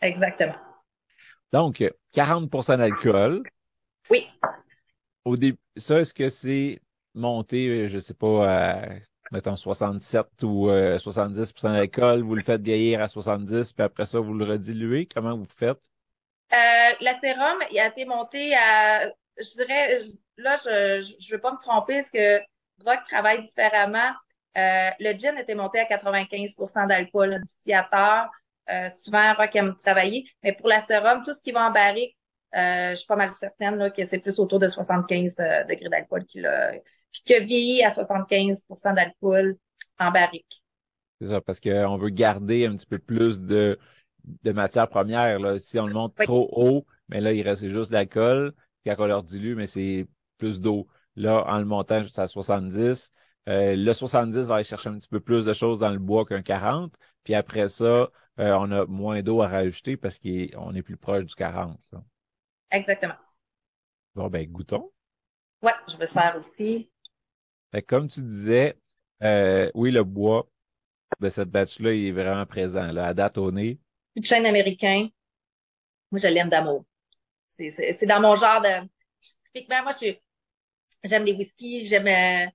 Exactement. 0.00 0.56
Donc, 1.52 1.84
40% 2.14 2.78
d'alcool. 2.78 3.42
Oui. 4.10 4.26
Au 5.24 5.36
début, 5.36 5.58
ça, 5.76 6.00
est-ce 6.00 6.14
que 6.14 6.28
c'est 6.28 6.80
monté, 7.14 7.88
je 7.88 7.98
sais 7.98 8.14
pas, 8.14 8.82
mettons 9.30 9.56
67 9.56 10.42
ou 10.42 10.68
70% 10.68 11.72
d'alcool, 11.72 12.22
vous 12.22 12.34
le 12.34 12.42
faites 12.42 12.62
vieillir 12.62 13.00
à 13.00 13.08
70, 13.08 13.72
puis 13.72 13.84
après 13.84 14.06
ça, 14.06 14.20
vous 14.20 14.34
le 14.34 14.44
rediluez? 14.44 15.06
Comment 15.06 15.36
vous 15.36 15.46
faites? 15.46 15.78
Euh, 16.52 16.94
la 17.00 17.18
sérum, 17.18 17.58
il 17.70 17.78
a 17.78 17.86
été 17.86 18.04
monté 18.04 18.54
à, 18.54 19.08
je 19.38 19.56
dirais, 19.56 20.04
là, 20.36 20.56
je 20.56 21.16
je 21.18 21.34
veux 21.34 21.40
pas 21.40 21.52
me 21.52 21.58
tromper 21.58 22.00
parce 22.00 22.10
que 22.10 22.38
Rock 22.84 23.00
travaille 23.08 23.46
différemment. 23.46 24.12
Euh, 24.58 24.90
le 25.00 25.18
gin 25.18 25.38
était 25.38 25.54
monté 25.54 25.80
à 25.80 25.86
95% 25.86 26.86
d'alcool, 26.86 27.40
distillateur. 27.54 28.28
Euh, 28.68 28.88
souvent, 29.02 29.32
Rock 29.34 29.56
aime 29.56 29.76
travailler. 29.82 30.30
Mais 30.42 30.52
pour 30.52 30.68
la 30.68 30.82
sérum, 30.82 31.22
tout 31.24 31.32
ce 31.32 31.42
qui 31.42 31.52
va 31.52 31.68
en 31.68 31.72
euh, 32.54 32.90
je 32.90 32.96
suis 32.96 33.06
pas 33.06 33.16
mal 33.16 33.30
certaine 33.30 33.76
là, 33.76 33.90
que 33.90 34.04
c'est 34.04 34.18
plus 34.18 34.38
autour 34.38 34.58
de 34.58 34.68
75 34.68 35.34
euh, 35.38 35.64
degrés 35.64 35.88
d'alcool 35.88 36.24
qu'il 36.26 36.46
a, 36.46 36.72
puis 37.10 37.22
qu'il 37.24 37.36
a 37.36 37.40
vieilli 37.40 37.82
à 37.82 37.90
75% 37.90 38.94
d'alcool 38.94 39.56
en 39.98 40.10
barrique. 40.10 40.62
C'est 41.20 41.28
ça, 41.28 41.40
parce 41.40 41.60
qu'on 41.60 41.96
veut 41.96 42.10
garder 42.10 42.66
un 42.66 42.76
petit 42.76 42.86
peu 42.86 42.98
plus 42.98 43.40
de, 43.40 43.78
de 44.24 44.52
matière 44.52 44.88
première. 44.88 45.38
Là. 45.38 45.58
Si 45.58 45.78
on 45.78 45.86
le 45.86 45.94
monte 45.94 46.14
trop 46.16 46.48
haut, 46.52 46.86
mais 47.08 47.20
là, 47.20 47.32
il 47.32 47.42
reste 47.42 47.66
juste 47.68 47.92
d'alcool. 47.92 48.52
Quand 48.84 48.96
on 48.98 49.06
leur 49.06 49.22
dilue, 49.22 49.54
mais 49.54 49.66
c'est 49.66 50.06
plus 50.38 50.60
d'eau. 50.60 50.88
Là, 51.14 51.44
en 51.46 51.58
le 51.58 51.64
montant 51.64 52.02
jusqu'à 52.02 52.26
70, 52.26 53.12
euh, 53.48 53.76
le 53.76 53.92
70 53.92 54.48
va 54.48 54.56
aller 54.56 54.64
chercher 54.64 54.88
un 54.88 54.98
petit 54.98 55.08
peu 55.08 55.20
plus 55.20 55.44
de 55.44 55.52
choses 55.52 55.78
dans 55.78 55.90
le 55.90 55.98
bois 55.98 56.24
qu'un 56.24 56.42
40. 56.42 56.92
Puis 57.24 57.34
après 57.34 57.68
ça, 57.68 58.10
euh, 58.40 58.52
on 58.54 58.70
a 58.72 58.86
moins 58.86 59.22
d'eau 59.22 59.42
à 59.42 59.48
rajouter 59.48 59.96
parce 59.96 60.18
qu'on 60.18 60.74
est 60.74 60.82
plus 60.82 60.96
proche 60.96 61.24
du 61.24 61.34
40. 61.34 61.78
Exactement. 62.72 63.14
Bon, 64.14 64.28
ben, 64.28 64.46
goûtons. 64.50 64.90
Ouais, 65.62 65.72
je 65.88 65.96
me 65.96 66.06
sers 66.06 66.34
aussi. 66.36 66.90
Fait 67.70 67.82
comme 67.82 68.08
tu 68.08 68.20
disais, 68.22 68.76
euh, 69.22 69.70
oui, 69.74 69.90
le 69.90 70.02
bois 70.02 70.48
de 71.20 71.28
cette 71.28 71.50
batch-là, 71.50 71.92
il 71.92 72.08
est 72.08 72.12
vraiment 72.12 72.46
présent. 72.46 72.90
Là, 72.90 73.08
à 73.08 73.14
date 73.14 73.38
au 73.38 73.52
nez. 73.52 73.78
Une 74.16 74.24
chaîne 74.24 74.46
américain. 74.46 75.08
Moi, 76.10 76.18
je 76.18 76.26
l'aime 76.26 76.48
d'amour. 76.48 76.84
C'est 77.48 78.06
dans 78.06 78.20
mon 78.20 78.34
genre 78.36 78.62
de. 78.62 78.88
Typiquement, 79.44 79.82
moi, 79.82 79.92
je 80.00 80.14
j'aime 81.04 81.24
les 81.24 81.34
whiskies, 81.34 81.86
j'aime 81.86 82.06
euh, 82.06 82.50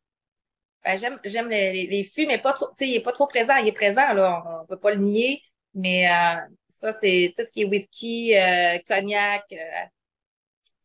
ben, 0.84 0.98
j'aime 0.98 1.20
j'aime 1.24 1.50
les, 1.50 1.88
les, 1.88 2.04
fûts, 2.04 2.26
mais 2.26 2.40
pas 2.40 2.54
trop. 2.54 2.68
Tu 2.70 2.86
sais, 2.86 2.90
il 2.90 2.96
est 2.96 3.02
pas 3.02 3.12
trop 3.12 3.28
présent. 3.28 3.56
Il 3.58 3.68
est 3.68 3.74
présent, 3.74 4.14
là. 4.14 4.62
On, 4.64 4.66
peut 4.66 4.80
pas 4.80 4.94
le 4.94 5.02
nier. 5.02 5.42
Mais 5.74 6.10
euh, 6.10 6.40
ça, 6.68 6.92
c'est 6.94 7.34
tout 7.38 7.44
ce 7.46 7.52
qui 7.52 7.62
est 7.62 7.66
whisky, 7.66 8.36
euh, 8.36 8.80
cognac, 8.88 9.44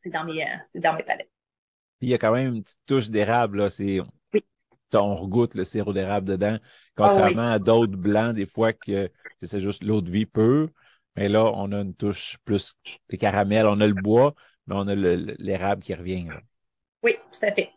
c'est 0.03 0.11
dans 0.11 0.25
mes 0.25 0.47
c'est 0.73 0.81
dans 0.81 0.95
mes 0.95 1.03
palettes. 1.03 1.31
Il 2.01 2.09
y 2.09 2.15
a 2.15 2.19
quand 2.19 2.33
même 2.33 2.55
une 2.55 2.63
petite 2.63 2.81
touche 2.87 3.11
d'érable, 3.11 3.59
là. 3.59 3.71
C'est 3.71 4.01
on 4.95 5.15
regoute 5.15 5.55
le 5.55 5.65
sirop 5.65 5.93
d'érable 5.93 6.29
dedans, 6.29 6.59
contrairement 6.97 7.49
ah 7.49 7.53
à 7.53 7.59
d'autres 7.59 7.97
blancs, 7.97 8.35
des 8.35 8.47
fois 8.47 8.73
que 8.73 9.11
c'est 9.43 9.61
juste 9.61 9.83
l'eau 9.83 10.01
de 10.01 10.11
vie 10.11 10.27
pure. 10.27 10.69
Mais 11.17 11.29
là, 11.29 11.45
on 11.45 11.73
a 11.73 11.81
une 11.81 11.95
touche 11.95 12.39
plus 12.45 12.75
de 13.11 13.17
caramel. 13.17 13.67
On 13.67 13.81
a 13.81 13.87
le 13.87 13.95
bois, 13.95 14.35
mais 14.67 14.75
on 14.77 14.89
a 14.89 14.95
l'érable 14.95 15.83
qui 15.83 15.95
revient. 15.95 16.29
Oui, 17.03 17.17
tout 17.33 17.45
à 17.45 17.53
fait. 17.53 17.71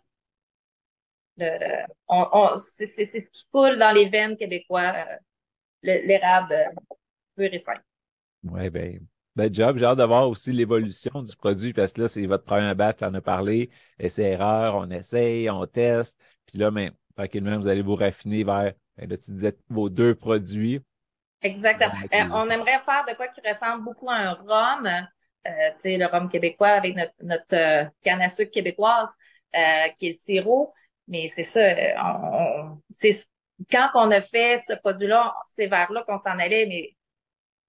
c'est, 1.37 2.87
ce 2.87 3.17
qui 3.17 3.45
coule 3.51 3.77
dans 3.77 3.91
les 3.91 4.09
veines 4.09 4.37
québécois, 4.37 4.93
euh, 4.95 5.17
l'érable 5.83 6.53
euh, 6.53 6.65
pur 7.35 7.53
et 7.53 7.59
fin. 7.59 7.75
Oui, 8.43 8.69
ben, 8.69 9.05
ben 9.35 9.53
job. 9.53 9.77
J'ai 9.77 9.85
hâte 9.85 9.97
de 9.97 10.03
voir 10.03 10.29
aussi 10.29 10.51
l'évolution 10.51 11.21
du 11.21 11.35
produit 11.35 11.73
parce 11.73 11.93
que 11.93 12.01
là, 12.01 12.07
c'est 12.07 12.25
votre 12.25 12.45
premier 12.45 12.73
batch, 12.73 12.99
on 13.01 13.13
a 13.13 13.21
parlé, 13.21 13.69
essai-erreur, 13.99 14.75
on 14.75 14.89
essaye, 14.89 15.49
on 15.49 15.65
teste. 15.65 16.17
Puis 16.45 16.57
là, 16.57 16.71
mais, 16.71 16.91
tranquillement, 17.15 17.57
vous 17.57 17.67
allez 17.67 17.81
vous 17.81 17.95
raffiner 17.95 18.43
vers, 18.43 18.73
ben 18.97 19.09
là, 19.09 19.17
tu 19.17 19.31
disais 19.31 19.55
vos 19.69 19.89
deux 19.89 20.15
produits. 20.15 20.81
Exactement. 21.41 21.93
Euh, 22.13 22.23
on 22.31 22.49
aimerait 22.49 22.79
faire 22.85 23.05
de 23.07 23.15
quoi 23.15 23.27
qui 23.27 23.41
ressemble 23.47 23.83
beaucoup 23.83 24.09
à 24.09 24.15
un 24.15 24.33
rhum, 24.33 24.87
euh, 24.87 25.69
tu 25.75 25.81
sais, 25.81 25.97
le 25.97 26.05
rhum 26.05 26.29
québécois 26.29 26.69
avec 26.69 26.95
notre, 26.95 27.13
notre 27.21 27.55
euh, 27.55 27.85
canne 28.01 28.21
à 28.21 28.29
sucre 28.29 28.51
québécoise, 28.51 29.09
euh, 29.55 29.87
qui 29.97 30.07
est 30.07 30.13
le 30.13 30.17
sirop. 30.17 30.73
Mais 31.07 31.29
c'est 31.35 31.43
ça, 31.43 31.61
on, 32.03 32.81
c'est 32.89 33.15
quand 33.69 33.89
on 33.93 34.09
a 34.09 34.21
fait 34.21 34.59
ce 34.67 34.73
produit-là, 34.73 35.35
c'est 35.55 35.67
vers 35.67 35.91
là 35.91 36.03
qu'on 36.07 36.19
s'en 36.19 36.39
allait, 36.39 36.65
mais 36.65 36.95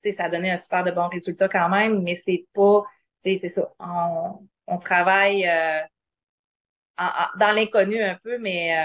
ça 0.02 0.24
a 0.24 0.30
donné 0.30 0.50
un 0.50 0.56
super 0.56 0.84
de 0.84 0.90
bons 0.90 1.08
résultats 1.08 1.48
quand 1.48 1.68
même, 1.68 2.02
mais 2.02 2.20
c'est 2.24 2.46
pas, 2.54 2.84
tu 3.22 3.32
sais, 3.32 3.38
c'est 3.38 3.48
ça. 3.48 3.72
On, 3.78 4.46
on 4.66 4.78
travaille 4.78 5.48
dans 6.98 7.52
l'inconnu 7.52 8.02
un 8.02 8.14
peu, 8.16 8.38
mais 8.38 8.76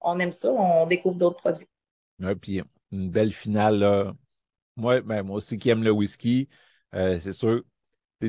on 0.00 0.18
aime 0.18 0.32
ça, 0.32 0.50
on 0.50 0.86
découvre 0.86 1.16
d'autres 1.16 1.38
produits. 1.38 1.68
Ouais, 2.20 2.34
puis 2.34 2.62
une 2.92 3.10
belle 3.10 3.32
finale. 3.32 3.78
Là. 3.78 4.12
Moi, 4.76 5.00
ben, 5.00 5.22
moi 5.22 5.36
aussi 5.36 5.58
qui 5.58 5.70
aime 5.70 5.82
le 5.82 5.90
whisky, 5.90 6.48
euh, 6.94 7.18
c'est 7.20 7.32
sûr, 7.32 7.62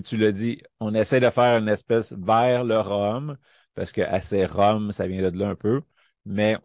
tu 0.03 0.17
l'as 0.17 0.31
dit, 0.31 0.61
on 0.79 0.93
essaie 0.93 1.19
de 1.19 1.29
faire 1.29 1.57
une 1.57 1.69
espèce 1.69 2.13
vers 2.13 2.63
le 2.63 2.79
rhum, 2.79 3.37
parce 3.73 3.91
que 3.91 4.01
assez 4.01 4.45
rhum, 4.45 4.91
ça 4.91 5.07
vient 5.07 5.29
de 5.29 5.37
là 5.37 5.49
un 5.49 5.55
peu, 5.55 5.81
mais 6.25 6.57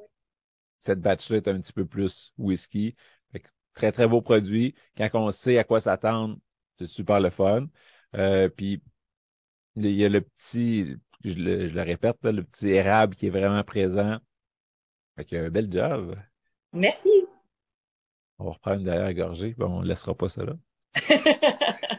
cette 0.78 1.00
batch-là 1.00 1.38
est 1.38 1.48
un 1.48 1.60
petit 1.60 1.72
peu 1.72 1.86
plus 1.86 2.32
whisky. 2.38 2.94
Très, 3.76 3.92
très 3.92 4.08
beau 4.08 4.20
produit. 4.20 4.74
Quand 4.96 5.08
on 5.14 5.30
sait 5.30 5.58
à 5.58 5.64
quoi 5.64 5.78
s'attendre, 5.78 6.36
c'est 6.76 6.86
super 6.86 7.20
le 7.20 7.30
fun. 7.30 7.66
Euh, 8.16 8.48
puis, 8.48 8.82
il 9.76 9.90
y 9.90 10.04
a 10.04 10.08
le 10.08 10.22
petit, 10.22 10.96
je 11.22 11.34
le, 11.34 11.68
je 11.68 11.74
le 11.74 11.82
répète, 11.82 12.16
le 12.24 12.42
petit 12.42 12.70
érable 12.70 13.14
qui 13.14 13.26
est 13.26 13.30
vraiment 13.30 13.62
présent. 13.62 14.18
Fait 15.16 15.24
que, 15.24 15.36
un 15.36 15.50
bel 15.50 15.70
job. 15.70 16.16
Merci. 16.72 17.10
On 18.38 18.46
va 18.46 18.52
reprendre 18.52 18.78
une 18.78 18.84
dernière 18.84 19.14
gorgée, 19.14 19.54
puis 19.54 19.62
on 19.62 19.82
ne 19.82 19.86
laissera 19.86 20.14
pas 20.14 20.28
ça 20.28 20.44
là. 20.44 20.54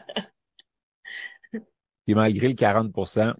Puis 2.04 2.14
malgré 2.14 2.48
le 2.48 2.54
40% 2.54 3.34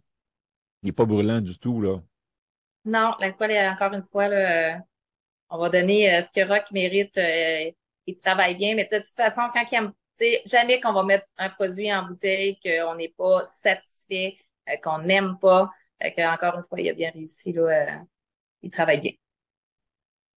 il 0.83 0.87
n'est 0.87 0.92
pas 0.92 1.07
brûlant 1.07 1.40
du 1.40 1.59
tout, 1.59 1.80
là. 1.80 2.00
Non, 2.85 3.14
l'alcool 3.18 3.50
encore 3.50 3.95
une 3.95 4.04
fois, 4.04 4.28
là, 4.28 4.80
on 5.50 5.59
va 5.59 5.71
donner 5.71 6.14
euh, 6.14 6.23
ce 6.23 6.33
que 6.33 6.47
Rock 6.47 6.71
mérite. 6.71 7.16
Euh, 7.18 7.71
il 8.09 8.19
travaille 8.19 8.57
bien, 8.57 8.75
mais 8.75 8.88
de 8.91 8.99
toute 8.99 9.15
façon, 9.15 9.43
quand 9.53 9.65
il 9.71 9.77
aime, 9.77 9.93
jamais 10.47 10.81
qu'on 10.81 10.93
va 10.93 11.05
mettre 11.05 11.27
un 11.37 11.50
produit 11.50 11.93
en 11.93 12.07
bouteille 12.07 12.59
qu'on 12.61 12.95
n'est 12.95 13.15
pas 13.17 13.45
satisfait, 13.62 14.38
qu'on 14.83 14.99
n'aime 14.99 15.38
pas. 15.38 15.71
encore 16.00 16.57
une 16.57 16.65
fois, 16.69 16.81
il 16.81 16.88
a 16.88 16.95
bien 16.95 17.11
réussi, 17.11 17.53
là, 17.53 18.00
il 18.62 18.71
travaille 18.71 19.00
bien. 19.00 19.12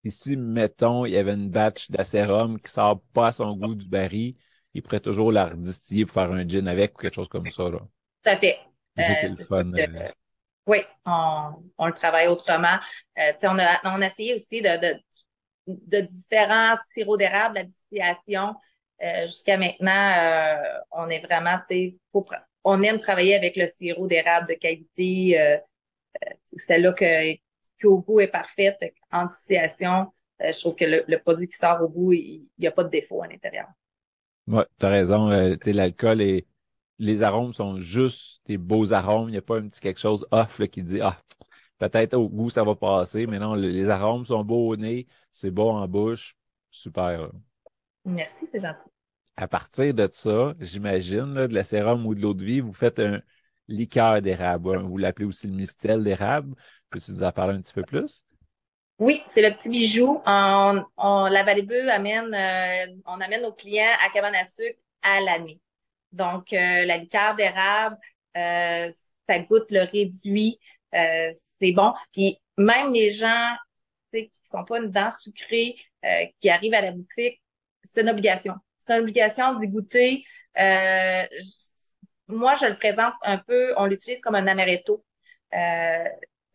Ici, 0.03 0.35
mettons, 0.35 1.05
il 1.05 1.13
y 1.13 1.17
avait 1.17 1.33
une 1.33 1.49
batch 1.49 1.89
d'acérum 1.89 2.59
qui 2.59 2.71
sort 2.71 3.01
pas 3.13 3.27
à 3.27 3.31
son 3.31 3.55
goût 3.55 3.75
du 3.75 3.87
baril, 3.87 4.35
il 4.73 4.81
pourrait 4.81 4.99
toujours 4.99 5.31
la 5.31 5.45
redistiller 5.47 6.05
pour 6.05 6.15
faire 6.15 6.31
un 6.31 6.47
gin 6.47 6.67
avec 6.67 6.95
ou 6.95 7.01
quelque 7.01 7.13
chose 7.13 7.29
comme 7.29 7.49
ça. 7.49 7.63
Là. 7.63 7.79
Tout 7.79 8.29
à 8.29 8.37
fait. 8.37 8.59
Euh, 8.99 9.35
euh. 9.53 10.11
oui, 10.65 10.79
on, 11.05 11.53
on, 11.77 11.87
le 11.87 11.93
travaille 11.93 12.27
autrement. 12.27 12.77
Euh, 13.17 13.31
on, 13.43 13.57
a, 13.57 13.79
on 13.85 14.01
a 14.01 14.07
essayé 14.07 14.33
aussi 14.33 14.61
de, 14.61 14.81
de, 14.81 14.99
de 15.67 16.01
différents 16.01 16.75
sirops 16.93 17.17
d'érable, 17.17 17.55
la 17.55 17.63
distillation. 17.63 18.55
Euh, 19.03 19.25
jusqu'à 19.25 19.57
maintenant, 19.57 20.13
euh, 20.17 20.79
on 20.91 21.09
est 21.09 21.19
vraiment, 21.25 21.57
tu 21.69 21.97
sais, 22.13 22.31
on 22.63 22.81
aime 22.83 22.99
travailler 22.99 23.35
avec 23.35 23.55
le 23.55 23.67
sirop 23.67 24.07
d'érable 24.07 24.47
de 24.47 24.53
qualité, 24.53 25.59
celle-là 26.57 26.93
que 26.93 27.33
qui 27.33 27.87
au 27.87 27.97
goût 27.97 28.19
est 28.19 28.27
parfaite. 28.27 28.77
En 29.11 29.25
distillation, 29.25 30.13
je 30.39 30.59
trouve 30.59 30.75
que 30.75 30.85
le, 30.85 31.17
produit 31.17 31.47
qui 31.47 31.57
sort 31.57 31.81
au 31.81 31.87
bout, 31.87 32.13
il 32.13 32.45
n'y 32.59 32.67
a 32.67 32.71
pas 32.71 32.83
de 32.83 32.89
défaut 32.89 33.23
à 33.23 33.27
l'intérieur. 33.27 33.65
Ouais, 34.45 34.65
tu 34.79 34.85
as 34.85 34.89
raison. 34.89 35.29
l'alcool 35.65 36.21
et 36.21 36.45
les 37.01 37.23
arômes 37.23 37.51
sont 37.51 37.79
juste 37.79 38.41
des 38.45 38.57
beaux 38.57 38.93
arômes. 38.93 39.27
Il 39.29 39.31
n'y 39.31 39.37
a 39.37 39.41
pas 39.41 39.57
un 39.57 39.67
petit 39.67 39.81
quelque 39.81 39.99
chose 39.99 40.25
off 40.31 40.61
qui 40.69 40.83
dit 40.83 41.01
Ah, 41.01 41.17
peut-être 41.89 42.13
au 42.13 42.29
goût 42.29 42.49
ça 42.49 42.63
va 42.63 42.75
passer, 42.75 43.25
mais 43.25 43.39
non, 43.39 43.55
les 43.55 43.89
arômes 43.89 44.25
sont 44.25 44.43
beaux 44.43 44.69
au 44.69 44.75
nez, 44.75 45.07
c'est 45.33 45.51
beau 45.51 45.69
en 45.69 45.87
bouche. 45.87 46.35
Super. 46.69 47.31
Merci, 48.05 48.45
c'est 48.47 48.59
gentil. 48.59 48.89
À 49.35 49.47
partir 49.47 49.93
de 49.93 50.07
ça, 50.11 50.53
j'imagine, 50.59 51.33
de 51.33 51.53
la 51.53 51.63
sérum 51.63 52.05
ou 52.05 52.13
de 52.13 52.21
l'eau 52.21 52.33
de 52.33 52.45
vie, 52.45 52.59
vous 52.59 52.73
faites 52.73 52.99
un 52.99 53.21
liqueur 53.67 54.21
d'érable. 54.21 54.77
Vous 54.77 54.97
l'appelez 54.97 55.25
aussi 55.25 55.47
le 55.47 55.53
mistel 55.53 56.03
d'érable. 56.03 56.55
Peux-tu 56.89 57.11
nous 57.13 57.23
en 57.23 57.31
parler 57.31 57.55
un 57.55 57.61
petit 57.61 57.73
peu 57.73 57.83
plus? 57.83 58.23
Oui, 58.99 59.23
c'est 59.29 59.41
le 59.41 59.55
petit 59.55 59.69
bijou. 59.69 60.21
On, 60.25 60.83
on, 60.97 61.25
la 61.25 61.43
Valébeu 61.43 61.89
amène, 61.89 62.33
euh, 62.33 63.01
on 63.05 63.19
amène 63.19 63.41
nos 63.41 63.53
clients 63.53 63.97
à 64.05 64.11
cabane 64.11 64.35
à 64.35 64.45
sucre 64.45 64.79
à 65.01 65.19
l'année. 65.21 65.59
Donc, 66.11 66.53
euh, 66.53 66.85
la 66.85 66.97
liqueur 66.97 67.35
d'érable, 67.35 67.97
euh, 68.37 68.91
ça 69.27 69.39
goûte 69.39 69.71
le 69.71 69.89
réduit, 69.89 70.59
c'est 70.91 71.71
bon. 71.71 71.93
Puis 72.13 72.39
même 72.57 72.93
les 72.93 73.11
gens 73.11 73.55
qui 74.13 74.31
sont 74.51 74.63
pas 74.65 74.79
une 74.79 74.91
dent 74.91 75.09
sucrée, 75.11 75.75
qui 76.39 76.49
arrivent 76.49 76.73
à 76.73 76.81
la 76.81 76.91
boutique, 76.91 77.41
c'est 77.83 78.01
une 78.01 78.09
obligation. 78.09 78.55
C'est 78.77 78.93
une 78.93 79.01
obligation 79.01 79.55
d'y 79.55 79.67
goûter. 79.67 80.23
moi, 82.27 82.55
je 82.55 82.65
le 82.67 82.77
présente 82.77 83.13
un 83.23 83.37
peu, 83.37 83.73
on 83.77 83.85
l'utilise 83.85 84.21
comme 84.21 84.35
un 84.35 84.47
amaretto. 84.47 85.03
Euh, 85.53 86.05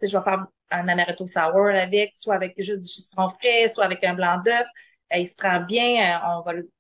je 0.02 0.16
vais 0.16 0.24
faire 0.24 0.46
un 0.70 0.88
amaretto 0.88 1.26
sour 1.26 1.68
avec, 1.68 2.14
soit 2.16 2.34
avec 2.34 2.54
juste 2.58 2.80
du 2.80 2.88
citron 2.88 3.30
frais, 3.30 3.68
soit 3.68 3.84
avec 3.84 4.02
un 4.04 4.14
blanc 4.14 4.40
d'œuf. 4.44 4.66
Euh, 5.12 5.18
il 5.18 5.28
se 5.28 5.34
prend 5.34 5.60
bien. 5.60 6.16
Euh, 6.16 6.38
on 6.38 6.42
va 6.42 6.52
le 6.54 6.70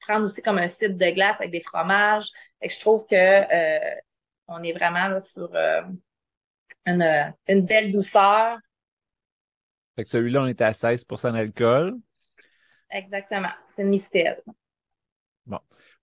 prendre 0.00 0.26
aussi 0.26 0.42
comme 0.42 0.58
un 0.58 0.68
cidre 0.68 0.96
de 0.96 1.10
glace 1.10 1.36
avec 1.40 1.50
des 1.50 1.62
fromages. 1.62 2.30
Et 2.60 2.68
je 2.68 2.80
trouve 2.80 3.06
que 3.06 3.14
euh, 3.14 3.94
on 4.48 4.62
est 4.62 4.72
vraiment 4.72 5.08
là, 5.08 5.20
sur 5.20 5.50
une, 6.86 7.34
une 7.48 7.64
belle 7.64 7.92
douceur. 7.92 8.58
Fait 9.96 10.04
que 10.04 10.10
celui-là, 10.10 10.42
on 10.42 10.46
est 10.46 10.60
à 10.60 10.72
16% 10.72 11.32
d'alcool. 11.32 11.96
Exactement. 12.90 13.52
C'est 13.66 13.82
une 13.82 13.88
Mistel. 13.88 14.42
Bon. 15.46 15.60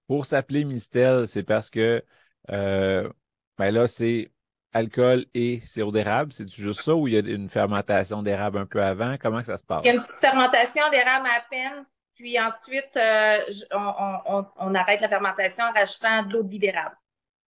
Pour 0.07 0.25
s'appeler 0.25 0.63
Mistel, 0.63 1.27
c'est 1.27 1.43
parce 1.43 1.69
que 1.69 2.03
euh, 2.49 3.09
ben 3.57 3.71
là, 3.71 3.87
c'est 3.87 4.31
alcool 4.73 5.25
et 5.33 5.61
sirop 5.65 5.91
d'érable. 5.91 6.33
C'est 6.33 6.49
juste 6.51 6.81
ça 6.81 6.95
ou 6.95 7.07
il 7.07 7.13
y 7.13 7.17
a 7.17 7.19
une 7.19 7.49
fermentation 7.49 8.23
d'érable 8.23 8.57
un 8.57 8.65
peu 8.65 8.81
avant? 8.81 9.17
Comment 9.19 9.43
ça 9.43 9.57
se 9.57 9.63
passe? 9.63 9.81
Il 9.83 9.87
y 9.87 9.89
a 9.89 9.93
une 9.93 10.01
petite 10.01 10.19
fermentation 10.19 10.89
d'érable 10.89 11.27
à 11.27 11.43
peine. 11.49 11.85
Puis 12.15 12.39
ensuite, 12.39 12.95
euh, 12.97 13.39
on, 13.71 14.45
on, 14.57 14.75
arrête 14.75 15.01
la 15.01 15.09
fermentation 15.09 15.63
en 15.63 15.71
rajoutant 15.71 16.23
de 16.23 16.33
l'eau 16.33 16.43
d'érable. 16.43 16.95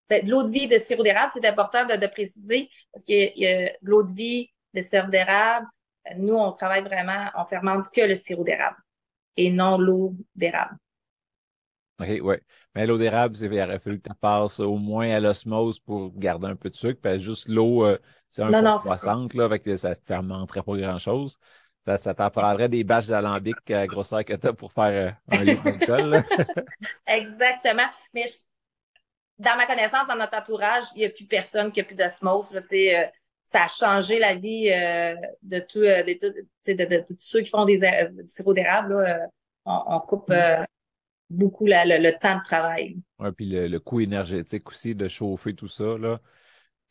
Ben, 0.10 0.26
de 0.26 0.30
l'eau 0.30 0.44
de 0.44 0.52
vie 0.52 0.68
de 0.68 0.78
sirop 0.80 1.04
d'érable, 1.04 1.32
c'est 1.34 1.46
important 1.46 1.86
de, 1.86 1.96
de, 1.96 2.08
préciser 2.08 2.70
parce 2.92 3.06
qu'il 3.06 3.32
y, 3.36 3.48
a 3.48 3.70
de 3.70 3.72
l'eau 3.82 4.04
de 4.04 4.14
vie 4.14 4.50
de 4.74 4.82
sirop 4.82 5.10
d'érable. 5.10 5.66
Nous, 6.18 6.36
on 6.36 6.52
travaille 6.52 6.84
vraiment, 6.84 7.30
on 7.38 7.46
fermente 7.46 7.90
que 7.94 8.02
le 8.02 8.16
sirop 8.16 8.44
d'érable 8.44 8.78
et 9.38 9.50
non 9.50 9.78
l'eau 9.78 10.16
d'érable. 10.36 10.78
OK, 12.00 12.10
ouais. 12.22 12.42
Mais 12.76 12.88
l'eau 12.88 12.98
d'érable, 12.98 13.36
il 13.40 13.62
aurait 13.62 13.80
fallu 13.80 14.00
que 14.02 14.10
tu 14.10 14.16
passes 14.16 14.60
au 14.60 14.78
moins 14.78 15.10
à 15.10 15.20
l'osmose 15.20 15.80
pour 15.80 16.12
garder 16.18 16.48
un 16.48 16.56
peu 16.56 16.70
de 16.70 16.76
sucre. 16.76 17.00
Puis 17.02 17.20
juste 17.20 17.48
l'eau, 17.48 17.86
euh, 17.86 17.98
c'est 18.30 18.42
un 18.42 18.52
peu 18.52 18.78
60, 18.80 19.34
là, 19.36 19.46
avec 19.46 19.64
ça 19.78 19.90
ne 19.90 19.96
fermenterait 20.06 20.64
pas 20.64 20.76
grand-chose. 20.76 21.38
Ça, 21.86 21.98
ça 21.98 22.14
t'en 22.14 22.30
prendrait 22.30 22.70
des 22.70 22.84
bâches 22.84 23.08
d'alambic 23.08 23.70
à 23.70 23.86
grosseur 23.88 24.24
que 24.24 24.34
tu 24.34 24.48
as 24.48 24.54
pour 24.54 24.72
faire 24.72 25.16
euh, 25.32 25.38
un 25.38 25.44
litre 25.44 25.64
d'alcool. 25.64 26.24
Exactement. 27.08 27.88
Mais 28.14 28.26
dans 29.40 29.58
ma 29.58 29.66
connaissance, 29.66 30.08
dans 30.08 30.16
notre 30.16 30.38
entourage, 30.38 30.86
il 30.96 31.00
n'y 31.00 31.06
a 31.06 31.10
plus 31.10 31.26
personne 31.26 31.72
qui 31.72 31.82
a 31.82 31.84
plus 31.84 31.96
d'osmose. 31.96 32.54
Euh, 32.56 33.06
ça 33.46 33.64
a 33.64 33.68
changé 33.68 34.20
la 34.20 34.36
vie 34.36 34.66
de, 35.44 35.60
tout, 35.60 35.82
de, 35.82 37.06
tous 37.06 37.16
ceux 37.20 37.42
qui 37.42 37.50
font 37.50 37.66
des, 37.66 37.78
du 37.78 38.28
sirop 38.28 38.54
d'érable. 38.54 39.30
On, 39.66 39.84
on, 39.88 40.00
coupe 40.00 40.30
mm 40.30 40.66
beaucoup 41.34 41.66
le, 41.66 42.20
temps 42.20 42.38
de 42.38 42.44
travail. 42.44 42.98
Oui, 43.20 43.30
puis 43.36 43.50
le, 43.50 43.80
coût 43.80 44.00
énergétique 44.00 44.70
aussi 44.70 44.96
de 44.96 45.08
chauffer 45.08 45.54
tout 45.54 45.68
ça. 45.68 45.98
Là. 45.98 46.20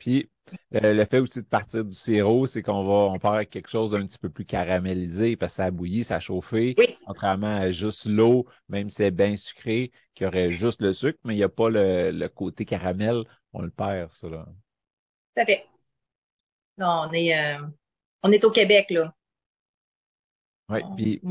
Puis 0.02 0.28
euh, 0.74 0.94
le 0.94 1.04
fait 1.04 1.20
aussi 1.20 1.42
de 1.42 1.46
partir 1.46 1.84
du 1.84 1.94
sirop, 1.94 2.46
c'est 2.46 2.60
qu'on 2.60 2.82
va 2.82 3.12
on 3.14 3.20
part 3.20 3.34
avec 3.34 3.50
quelque 3.50 3.68
chose 3.68 3.92
d'un 3.92 4.04
petit 4.04 4.18
peu 4.18 4.30
plus 4.30 4.44
caramélisé 4.44 5.36
parce 5.36 5.52
que 5.52 5.56
ça 5.58 5.64
a 5.66 5.70
bouilli, 5.70 6.02
ça 6.02 6.16
a 6.16 6.20
chauffé. 6.20 6.74
Oui. 6.76 6.96
Contrairement 7.06 7.54
à 7.54 7.70
juste 7.70 8.06
l'eau, 8.06 8.48
même 8.68 8.90
si 8.90 8.96
c'est 8.96 9.12
bien 9.12 9.36
sucré, 9.36 9.92
qui 10.16 10.26
aurait 10.26 10.52
juste 10.52 10.82
le 10.82 10.92
sucre, 10.92 11.20
mais 11.22 11.34
il 11.34 11.36
n'y 11.36 11.44
a 11.44 11.48
pas 11.48 11.68
le, 11.70 12.26
côté 12.26 12.64
caramel, 12.64 13.22
on 13.52 13.62
le 13.62 13.70
perd, 13.70 14.10
ça. 14.10 14.28
Là. 14.28 14.44
Tout 14.44 15.42
à 15.42 15.46
fait. 15.46 15.68
Non, 16.78 17.06
on 17.08 17.12
est, 17.12 17.38
euh, 17.38 17.64
on 18.24 18.32
est 18.32 18.44
au 18.44 18.50
Québec, 18.50 18.90
là. 18.90 19.14
Oui, 20.68 20.80
puis 20.96 21.22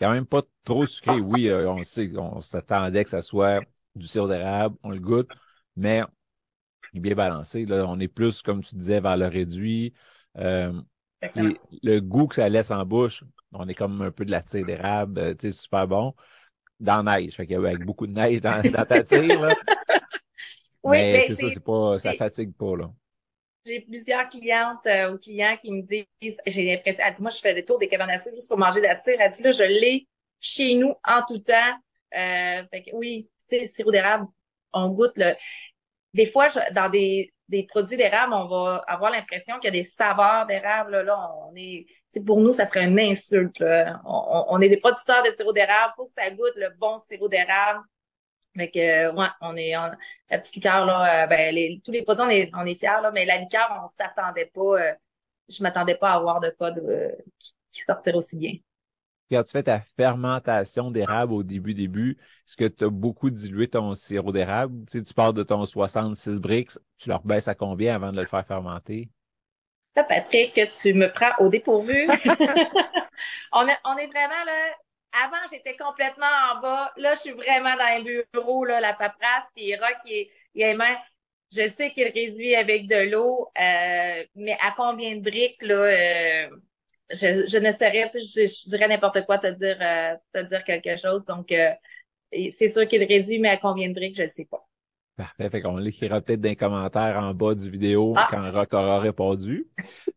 quand 0.00 0.10
même 0.10 0.26
pas 0.26 0.42
trop 0.64 0.84
sucré. 0.84 1.20
Oui, 1.20 1.48
euh, 1.48 1.70
on 1.70 1.84
sait, 1.84 2.10
on 2.16 2.40
s'attendait 2.40 3.04
que 3.04 3.10
ça 3.10 3.22
soit 3.22 3.60
du 3.94 4.08
sirop 4.08 4.26
d'érable, 4.26 4.74
on 4.82 4.90
le 4.90 4.98
goûte, 4.98 5.30
mais 5.76 6.02
est 6.98 7.00
bien 7.00 7.14
balancé. 7.14 7.64
Là. 7.66 7.84
On 7.88 7.98
est 8.00 8.08
plus, 8.08 8.42
comme 8.42 8.62
tu 8.62 8.74
disais, 8.74 9.00
vers 9.00 9.16
le 9.16 9.26
réduit. 9.26 9.92
Euh, 10.38 10.72
le 11.82 12.00
goût 12.00 12.26
que 12.26 12.36
ça 12.36 12.48
laisse 12.48 12.70
en 12.70 12.84
bouche, 12.84 13.24
on 13.52 13.68
est 13.68 13.74
comme 13.74 14.00
un 14.02 14.10
peu 14.10 14.24
de 14.24 14.30
la 14.30 14.42
tire 14.42 14.64
d'érable, 14.64 15.18
euh, 15.18 15.34
tu 15.34 15.50
sais, 15.50 15.58
super 15.58 15.86
bon. 15.86 16.14
Dans 16.78 17.02
la 17.02 17.18
neige, 17.18 17.34
fait 17.34 17.52
avec 17.54 17.84
beaucoup 17.84 18.06
de 18.06 18.12
neige 18.12 18.40
dans, 18.40 18.62
ta 18.62 19.02
tire, 19.02 19.40
là. 19.40 19.54
oui, 20.82 20.96
mais, 20.96 21.24
c'est 21.26 21.34
ça, 21.34 21.50
c'est 21.50 21.62
pas, 21.62 21.98
ça 21.98 22.14
fatigue 22.14 22.54
pas, 22.54 22.76
là 22.76 22.90
j'ai 23.66 23.80
plusieurs 23.80 24.28
clientes 24.28 24.86
euh, 24.86 25.12
ou 25.12 25.18
clients 25.18 25.56
qui 25.60 25.72
me 25.72 25.82
disent, 25.82 26.36
j'ai 26.46 26.64
l'impression, 26.64 27.04
elle 27.06 27.14
dit, 27.14 27.22
moi, 27.22 27.30
je 27.30 27.38
fais 27.38 27.54
des 27.54 27.64
tours 27.64 27.78
des 27.78 27.88
cabanes 27.88 28.10
juste 28.10 28.48
pour 28.48 28.58
manger 28.58 28.80
de 28.80 28.86
la 28.86 28.96
tire. 28.96 29.16
Elle 29.18 29.32
dit, 29.32 29.42
là, 29.42 29.50
je 29.50 29.62
l'ai 29.62 30.08
chez 30.40 30.74
nous 30.74 30.94
en 31.04 31.22
tout 31.26 31.38
temps. 31.38 31.74
Euh, 32.16 32.64
fait 32.70 32.82
que, 32.82 32.90
oui, 32.94 33.28
tu 33.48 33.58
sais, 33.58 33.66
sirop 33.66 33.90
d'érable, 33.90 34.26
on 34.72 34.88
goûte 34.90 35.12
le. 35.16 35.34
Des 36.14 36.26
fois, 36.26 36.48
dans 36.72 36.88
des, 36.88 37.32
des 37.48 37.64
produits 37.64 37.96
d'érable, 37.96 38.32
on 38.34 38.46
va 38.46 38.84
avoir 38.86 39.10
l'impression 39.10 39.56
qu'il 39.58 39.74
y 39.74 39.78
a 39.78 39.82
des 39.82 39.88
saveurs 39.88 40.46
d'érable. 40.46 40.92
Là, 40.92 41.02
là, 41.02 41.30
on 41.46 41.54
est, 41.56 41.86
pour 42.26 42.40
nous, 42.40 42.52
ça 42.52 42.66
serait 42.66 42.86
une 42.86 42.98
insulte. 42.98 43.62
On, 44.04 44.44
on, 44.48 44.60
est 44.60 44.68
des 44.68 44.76
producteurs 44.76 45.22
de 45.22 45.30
sirop 45.30 45.52
d'érable. 45.52 45.92
Faut 45.96 46.06
que 46.06 46.12
ça 46.12 46.30
goûte 46.30 46.56
le 46.56 46.70
bon 46.78 46.98
sirop 47.08 47.28
d'érable. 47.28 47.84
Fait 48.56 48.70
que, 48.70 49.14
ouais, 49.14 49.28
on 49.40 49.56
est, 49.56 49.72
la 49.72 50.38
petite 50.38 50.56
liqueur, 50.56 50.84
là, 50.84 51.24
euh, 51.24 51.26
ben, 51.28 51.54
les, 51.54 51.80
tous 51.84 51.92
les 51.92 52.02
produits, 52.02 52.24
on 52.24 52.30
est, 52.30 52.50
on 52.54 52.66
est 52.66 52.74
fiers, 52.74 53.00
là, 53.02 53.10
mais 53.12 53.24
la 53.24 53.38
liqueur, 53.38 53.80
on 53.82 53.86
s'attendait 53.86 54.50
pas, 54.52 54.60
euh, 54.60 54.92
je 55.48 55.62
m'attendais 55.62 55.94
pas 55.94 56.10
à 56.10 56.16
avoir 56.16 56.40
de 56.40 56.50
pas 56.50 56.72
de, 56.72 57.16
qui, 57.38 57.54
qui 57.70 57.82
sortirait 57.86 58.16
aussi 58.16 58.36
bien. 58.38 58.54
Quand 59.30 59.42
tu 59.44 59.52
fais 59.52 59.62
ta 59.62 59.80
fermentation 59.80 60.90
d'érable 60.90 61.32
au 61.32 61.42
début, 61.42 61.74
début, 61.74 62.18
est-ce 62.46 62.56
que 62.56 62.64
tu 62.66 62.84
as 62.84 62.90
beaucoup 62.90 63.30
dilué 63.30 63.68
ton 63.68 63.94
sirop 63.94 64.32
d'érable? 64.32 64.84
Tu, 64.90 64.98
sais, 64.98 65.04
tu 65.04 65.14
pars 65.14 65.32
de 65.32 65.42
ton 65.42 65.64
66 65.64 66.40
bricks, 66.40 66.72
tu 66.98 67.08
leur 67.08 67.22
baisses 67.22 67.48
à 67.48 67.54
combien 67.54 67.94
avant 67.94 68.12
de 68.12 68.20
le 68.20 68.26
faire 68.26 68.46
fermenter? 68.46 69.08
Patrick, 69.94 70.54
que 70.54 70.82
tu 70.82 70.94
me 70.94 71.12
prends 71.12 71.32
au 71.38 71.48
dépourvu. 71.48 72.08
on, 73.52 73.68
est, 73.68 73.78
on 73.84 73.96
est 73.96 74.06
vraiment 74.06 74.44
là, 74.46 74.74
avant, 75.12 75.36
j'étais 75.50 75.76
complètement 75.76 76.26
en 76.52 76.60
bas. 76.60 76.92
Là, 76.96 77.14
je 77.14 77.20
suis 77.20 77.32
vraiment 77.32 77.76
dans 77.76 78.04
le 78.04 78.24
bureau, 78.32 78.64
là, 78.64 78.80
la 78.80 78.94
paperasse, 78.94 79.48
puis 79.54 79.74
Rock, 79.76 79.96
il 80.06 80.28
il 80.54 80.62
est 80.62 80.76
Je 81.52 81.70
sais 81.76 81.90
qu'il 81.90 82.08
réduit 82.08 82.54
avec 82.54 82.86
de 82.86 83.10
l'eau, 83.10 83.48
euh, 83.58 84.24
mais 84.34 84.56
à 84.60 84.72
combien 84.76 85.16
de 85.16 85.22
briques, 85.22 85.62
là, 85.62 85.74
euh, 85.74 86.48
je, 87.12 87.46
je 87.46 87.58
ne 87.58 87.72
saurais, 87.72 88.10
tu 88.12 88.22
sais, 88.22 88.46
je, 88.46 88.68
dirais 88.68 88.88
n'importe 88.88 89.24
quoi 89.26 89.38
te 89.38 89.48
dire, 89.48 89.76
euh, 89.80 90.16
te 90.32 90.48
dire 90.48 90.64
quelque 90.64 90.96
chose. 90.96 91.24
Donc, 91.24 91.52
euh, 91.52 91.70
c'est 92.32 92.68
sûr 92.68 92.86
qu'il 92.86 93.04
réduit, 93.04 93.38
mais 93.38 93.50
à 93.50 93.56
combien 93.56 93.88
de 93.88 93.94
briques, 93.94 94.16
je 94.16 94.22
ne 94.22 94.28
sais 94.28 94.44
pas. 94.44 94.66
Parfait. 95.16 95.50
Fait 95.50 95.60
qu'on 95.60 95.76
l'écrira 95.76 96.20
peut-être 96.20 96.40
dans 96.40 96.48
les 96.48 96.56
commentaires 96.56 97.18
en 97.18 97.34
bas 97.34 97.54
du 97.54 97.70
vidéo 97.70 98.14
ah. 98.16 98.28
quand 98.30 98.50
Rock 98.52 98.72
aura 98.72 99.00
répondu. 99.00 99.68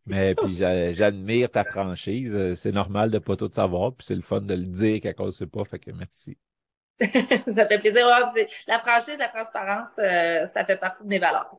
Mais 0.06 0.34
puis 0.34 0.54
j'admire 0.54 1.50
ta 1.50 1.64
franchise. 1.64 2.54
C'est 2.54 2.72
normal 2.72 3.10
de 3.10 3.18
pas 3.18 3.36
tout 3.36 3.50
savoir. 3.52 3.92
Puis 3.94 4.06
c'est 4.06 4.14
le 4.14 4.22
fun 4.22 4.40
de 4.40 4.54
le 4.54 4.64
dire 4.64 5.00
quand 5.02 5.12
on 5.18 5.26
ne 5.26 5.30
sait 5.30 5.46
pas. 5.46 5.64
Fait 5.64 5.78
que 5.78 5.90
merci. 5.90 6.38
ça 7.52 7.66
fait 7.66 7.78
plaisir. 7.80 8.06
la 8.66 8.78
franchise, 8.78 9.18
la 9.18 9.28
transparence, 9.28 9.90
euh, 9.98 10.46
ça 10.46 10.64
fait 10.64 10.76
partie 10.76 11.02
de 11.02 11.08
mes 11.08 11.18
valeurs. 11.18 11.54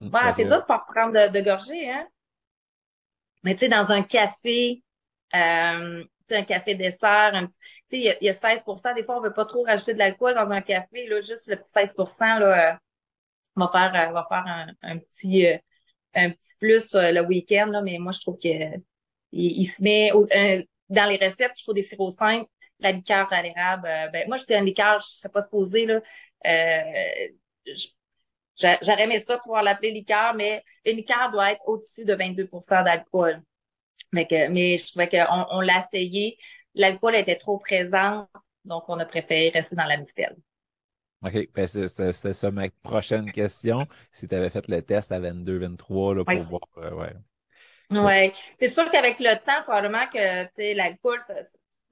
Mm, 0.00 0.16
c'est 0.36 0.44
dur 0.44 0.60
de 0.60 0.66
pas 0.66 0.84
prendre 0.86 1.12
de, 1.12 1.32
de 1.32 1.44
gorgée, 1.44 1.90
hein? 1.90 2.06
Mais 3.42 3.54
tu 3.54 3.60
sais, 3.60 3.68
dans 3.68 3.90
un 3.92 4.02
café, 4.02 4.82
euh, 5.34 6.04
un 6.30 6.44
café 6.44 6.74
dessert, 6.74 7.34
un 7.34 7.48
il 7.92 8.02
y, 8.02 8.08
a, 8.08 8.16
y 8.22 8.28
a 8.28 8.34
16% 8.34 8.94
Des 8.94 9.04
fois, 9.04 9.18
on 9.18 9.20
veut 9.20 9.32
pas 9.32 9.44
trop 9.44 9.64
rajouter 9.64 9.94
de 9.94 9.98
l'alcool 9.98 10.34
dans 10.34 10.50
un 10.50 10.60
café. 10.60 11.06
Là, 11.06 11.20
juste 11.20 11.48
le 11.48 11.56
petit 11.56 11.70
16% 11.70 12.38
là, 12.38 12.72
euh, 12.72 12.76
va 13.56 13.70
faire, 13.72 14.08
euh, 14.08 14.12
va 14.12 14.26
faire 14.28 14.74
un, 14.82 14.98
petit 14.98 15.46
euh, 15.46 15.56
un 16.14 16.30
petit 16.30 16.54
plus 16.58 16.94
le 16.94 17.20
week-end. 17.22 17.66
Là, 17.66 17.82
mais 17.82 17.98
moi, 17.98 18.12
je 18.12 18.20
trouve 18.20 18.38
que 18.38 18.48
il, 19.32 19.64
se 19.66 19.82
met 19.82 20.10
dans 20.88 21.04
les 21.04 21.16
recettes, 21.16 21.52
il 21.58 21.62
faut 21.64 21.72
des 21.72 21.84
sirops 21.84 22.16
simples, 22.16 22.50
la 22.80 22.92
liqueur 22.92 23.32
à 23.32 23.42
l'érable. 23.42 23.88
ben, 24.12 24.26
moi, 24.26 24.36
je 24.36 24.44
dis 24.44 24.54
un 24.54 24.64
liqueur, 24.64 25.00
je 25.00 25.06
serais 25.06 25.28
pas 25.28 25.40
supposée, 25.40 25.86
là. 25.86 26.00
J'aurais 28.60 29.04
aimé 29.04 29.20
ça 29.20 29.38
pouvoir 29.38 29.62
l'appeler 29.62 29.90
liqueur, 29.92 30.34
mais 30.34 30.62
une 30.84 30.96
liqueur 30.96 31.30
doit 31.30 31.52
être 31.52 31.62
au-dessus 31.66 32.04
de 32.04 32.14
22 32.14 32.48
d'alcool. 32.84 33.42
Mais, 34.12 34.26
mais 34.50 34.76
je 34.76 34.88
trouvais 34.88 35.08
qu'on 35.08 35.46
on, 35.50 35.60
l'a 35.60 35.84
essayé 35.86 36.36
l'alcool 36.74 37.16
était 37.16 37.36
trop 37.36 37.58
présent, 37.58 38.28
donc 38.64 38.84
on 38.88 38.98
a 38.98 39.04
préféré 39.04 39.50
rester 39.50 39.76
dans 39.76 39.84
la 39.84 39.96
mistelle. 39.96 40.36
OK, 41.22 41.48
ben 41.54 41.66
c'était 41.66 42.32
ça 42.32 42.50
ma 42.50 42.68
prochaine 42.82 43.30
question. 43.30 43.86
Si 44.12 44.26
tu 44.26 44.34
avais 44.34 44.48
fait 44.48 44.66
le 44.68 44.80
test 44.80 45.12
à 45.12 45.20
22, 45.20 45.58
23 45.58 46.14
là, 46.14 46.24
pour 46.24 46.42
voir. 46.44 46.60
Euh, 46.78 46.94
ouais. 46.94 47.12
Ouais. 47.90 48.32
C'est 48.58 48.70
sûr 48.70 48.88
qu'avec 48.90 49.18
le 49.20 49.36
temps, 49.44 49.62
probablement 49.64 50.06
que 50.06 50.74
l'alcool 50.74 51.18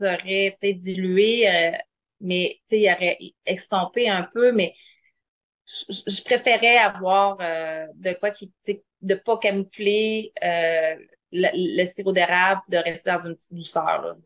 serait 0.00 0.56
dilué, 0.62 1.48
euh, 1.48 1.72
mais 2.20 2.60
il 2.70 2.90
aurait 2.90 3.18
estompé 3.44 4.08
un 4.08 4.22
peu, 4.22 4.52
mais 4.52 4.74
je, 5.68 6.24
préférais 6.24 6.78
avoir 6.78 7.38
euh, 7.40 7.86
de 7.94 8.12
quoi 8.18 8.30
qui 8.30 8.52
de 9.00 9.14
pas 9.14 9.38
camoufler 9.38 10.32
le, 10.42 11.82
le, 11.82 11.86
sirop 11.86 12.12
d'érable, 12.12 12.62
de 12.68 12.78
rester 12.78 13.10
dans 13.10 13.26
une 13.26 13.36
petite 13.36 13.54
douceur. 13.54 14.02
Là. 14.02 14.16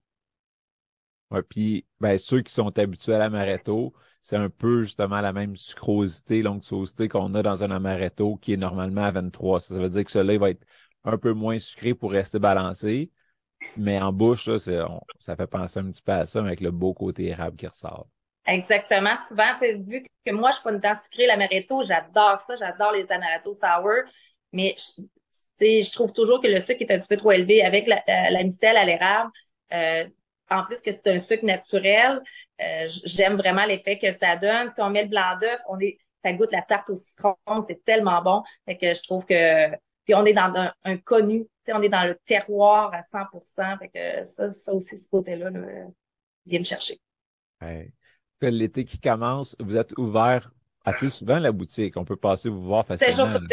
Ouais, 1.33 1.43
puis 1.43 1.87
ben, 1.99 2.19
ceux 2.19 2.43
qui 2.43 2.53
sont 2.53 2.79
habitués 2.79 3.15
à 3.15 3.19
l'amaretto, 3.19 3.95
c'est 4.21 4.37
un 4.37 4.51
peu 4.51 4.83
justement 4.83 5.21
la 5.23 5.33
même 5.33 5.57
sucrosité, 5.57 6.43
l'onctuosité 6.43 7.09
qu'on 7.09 7.35
a 7.35 7.43
dans 7.43 7.65
un 7.65 7.71
amaretto 7.71 8.37
qui 8.37 8.53
est 8.53 8.57
normalement 8.59 9.05
à 9.05 9.11
23. 9.11 9.61
Ça, 9.61 9.75
veut 9.75 9.89
dire 9.89 10.05
que 10.05 10.11
celui-là 10.11 10.39
va 10.39 10.51
être 10.51 10.65
un 11.05 11.17
peu 11.17 11.33
moins 11.33 11.59
sucré 11.59 11.95
pour 11.95 12.13
rester 12.13 12.39
balancé. 12.39 13.11
Mais 13.77 14.01
en 14.01 14.13
bouche, 14.13 14.47
là, 14.47 14.59
ça 14.59 15.37
fait 15.37 15.47
penser 15.47 15.81
un 15.81 15.91
petit 15.91 16.03
peu 16.03 16.13
à 16.13 16.27
ça, 16.27 16.41
avec 16.41 16.61
le 16.61 16.71
beau 16.71 16.95
côté 16.95 17.27
érable 17.29 17.57
qui 17.57 17.67
ressort. 17.67 18.09
Exactement. 18.47 19.15
Souvent, 19.29 19.59
vu 19.61 20.05
que 20.25 20.33
moi, 20.33 20.51
je 20.51 20.57
suis 20.57 20.65
pas 20.65 20.73
une 20.73 20.81
dent 20.81 20.97
sucrée, 21.03 21.27
l'amaretto, 21.27 21.83
j'adore 21.83 22.41
ça, 22.41 22.55
j'adore 22.57 22.93
les 22.93 23.11
amaretto 23.11 23.53
sour, 23.55 24.03
mais 24.53 24.75
je, 25.61 25.93
trouve 25.93 26.13
toujours 26.13 26.41
que 26.41 26.49
le 26.49 26.59
sucre 26.59 26.83
est 26.83 26.91
un 26.91 26.99
petit 26.99 27.09
peu 27.09 27.17
trop 27.17 27.33
élevé 27.33 27.63
avec 27.63 27.87
la, 27.87 27.99
euh, 27.99 28.31
la 28.31 28.43
mistelle 28.43 28.77
à 28.77 28.85
l'érable. 28.85 29.31
Euh, 29.73 30.09
en 30.51 30.65
plus 30.65 30.81
que 30.81 30.91
c'est 30.93 31.07
un 31.07 31.21
sucre 31.21 31.45
naturel, 31.45 32.21
euh, 32.61 32.89
j'aime 33.05 33.37
vraiment 33.37 33.65
l'effet 33.65 33.99
que 33.99 34.13
ça 34.13 34.37
donne. 34.37 34.71
Si 34.73 34.81
on 34.81 34.91
met 34.91 35.05
le 35.05 35.09
blanc 35.09 35.39
d'œuf, 35.41 35.61
on 35.69 35.79
est, 35.79 35.99
ça 36.25 36.33
goûte 36.33 36.53
la 36.53 36.63
tarte 36.63 36.91
au 36.91 36.97
citron, 36.97 37.37
c'est 37.67 37.85
tellement 37.85 38.23
bon. 38.23 38.43
Fait 38.67 38.77
que 38.77 38.93
je 38.93 39.03
trouve 39.03 39.25
que, 39.25 39.71
puis 40.05 40.15
on 40.15 40.25
est 40.25 40.35
dans 40.35 40.53
un, 40.57 40.73
un 40.85 40.97
connu, 40.99 41.47
on 41.69 41.81
est 41.81 41.89
dans 41.89 42.05
le 42.07 42.19
terroir 42.27 42.93
à 42.93 43.03
100%. 43.13 43.79
Fait 43.79 43.89
que 43.89 44.25
ça, 44.25 44.51
ça 44.51 44.75
aussi, 44.75 44.99
ce 44.99 45.09
côté-là, 45.09 45.51
là, 45.51 45.61
vient 46.45 46.59
me 46.59 46.65
chercher. 46.65 46.99
L'été 48.47 48.85
qui 48.85 48.99
commence, 48.99 49.57
vous 49.61 49.77
êtes 49.77 49.97
ouvert 49.99 50.51
assez 50.85 51.09
souvent 51.09 51.39
la 51.39 51.53
boutique. 51.53 51.97
On 51.97 52.05
peut 52.05 52.17
passer 52.17 52.49
vous 52.49 52.63
voir 52.63 52.87
facilement. 52.87 53.15
7 53.15 53.27
jours 53.27 53.41
sur 53.41 53.49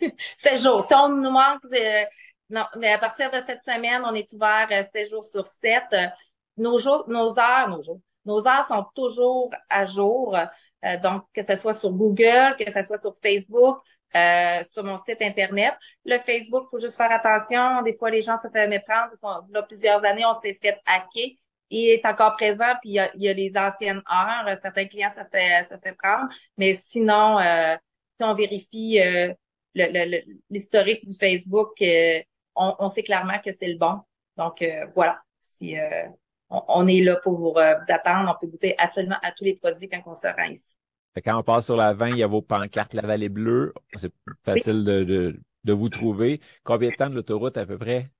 7. 0.00 0.14
7 0.38 0.62
jours. 0.62 0.84
Si 0.84 0.94
on 0.94 1.08
nous 1.08 1.30
manque, 1.30 1.64
euh, 1.72 2.04
non, 2.50 2.64
mais 2.78 2.92
à 2.92 2.98
partir 2.98 3.30
de 3.30 3.38
cette 3.46 3.62
semaine, 3.62 4.02
on 4.04 4.14
est 4.14 4.32
ouvert 4.32 4.68
7 4.70 4.90
euh, 4.94 5.08
jours 5.08 5.24
sur 5.24 5.46
7. 5.46 5.82
Nos 6.56 6.78
jours, 6.78 7.04
nos 7.08 7.38
heures, 7.38 7.68
nos 7.68 7.82
jours, 7.82 8.00
nos 8.24 8.46
heures 8.46 8.66
sont 8.66 8.84
toujours 8.94 9.50
à 9.68 9.86
jour. 9.86 10.36
Euh, 10.84 10.96
donc, 10.98 11.24
que 11.34 11.42
ce 11.42 11.56
soit 11.56 11.74
sur 11.74 11.90
Google, 11.90 12.56
que 12.58 12.70
ce 12.70 12.82
soit 12.82 12.96
sur 12.96 13.14
Facebook, 13.22 13.78
euh, 14.16 14.62
sur 14.72 14.82
mon 14.82 14.98
site 14.98 15.20
Internet. 15.20 15.74
Le 16.04 16.18
Facebook, 16.18 16.68
faut 16.70 16.80
juste 16.80 16.96
faire 16.96 17.12
attention. 17.12 17.82
Des 17.82 17.96
fois, 17.96 18.10
les 18.10 18.20
gens 18.20 18.36
se 18.36 18.48
font 18.48 18.68
méprendre. 18.68 19.12
Là, 19.50 19.62
plusieurs 19.62 20.04
années, 20.04 20.24
on 20.24 20.40
s'est 20.40 20.58
fait 20.60 20.80
hacker 20.86 21.30
il 21.70 21.90
est 21.90 22.04
encore 22.04 22.36
présent, 22.36 22.74
puis 22.80 22.90
il 22.90 22.94
y 22.94 22.98
a, 22.98 23.14
il 23.14 23.22
y 23.22 23.28
a 23.28 23.32
les 23.32 23.52
anciennes 23.56 24.02
heures. 24.10 24.58
Certains 24.60 24.86
clients 24.86 25.12
se 25.12 25.22
fait, 25.30 25.64
se 25.64 25.76
fait 25.78 25.92
prendre, 25.92 26.28
mais 26.56 26.80
sinon, 26.86 27.38
euh, 27.38 27.76
si 28.20 28.24
on 28.24 28.34
vérifie 28.34 29.00
euh, 29.00 29.32
l'historique 30.50 31.06
du 31.06 31.14
Facebook, 31.14 31.80
euh, 31.80 32.20
on, 32.54 32.74
on, 32.78 32.88
sait 32.88 33.02
clairement 33.02 33.38
que 33.44 33.50
c'est 33.58 33.68
le 33.68 33.78
bon. 33.78 34.00
Donc 34.36 34.62
euh, 34.62 34.86
voilà, 34.94 35.22
si 35.40 35.76
on, 36.50 36.62
on, 36.68 36.86
est 36.86 37.00
là 37.00 37.16
pour 37.22 37.38
vous, 37.38 37.54
attendre, 37.56 38.34
on 38.36 38.40
peut 38.40 38.50
goûter 38.50 38.74
absolument 38.78 39.16
à 39.22 39.32
tous 39.32 39.44
les 39.44 39.54
produits 39.54 39.88
quand 39.88 40.02
on 40.06 40.14
se 40.14 40.26
rend 40.26 40.50
ici. 40.50 40.76
Quand 41.24 41.38
on 41.38 41.42
passe 41.42 41.66
sur 41.66 41.76
la 41.76 41.92
20, 41.92 42.10
il 42.10 42.18
y 42.18 42.22
a 42.22 42.26
vos 42.26 42.42
pancartes 42.42 42.94
La 42.94 43.02
Vallée 43.02 43.28
Bleue. 43.28 43.74
C'est 43.96 44.12
facile 44.44 44.84
de, 44.84 45.04
de, 45.04 45.40
de, 45.64 45.72
vous 45.72 45.88
trouver. 45.88 46.40
Combien 46.62 46.90
de 46.90 46.94
temps 46.94 47.10
de 47.10 47.14
l'autoroute 47.14 47.56
à 47.56 47.66
peu 47.66 47.78
près? 47.78 48.10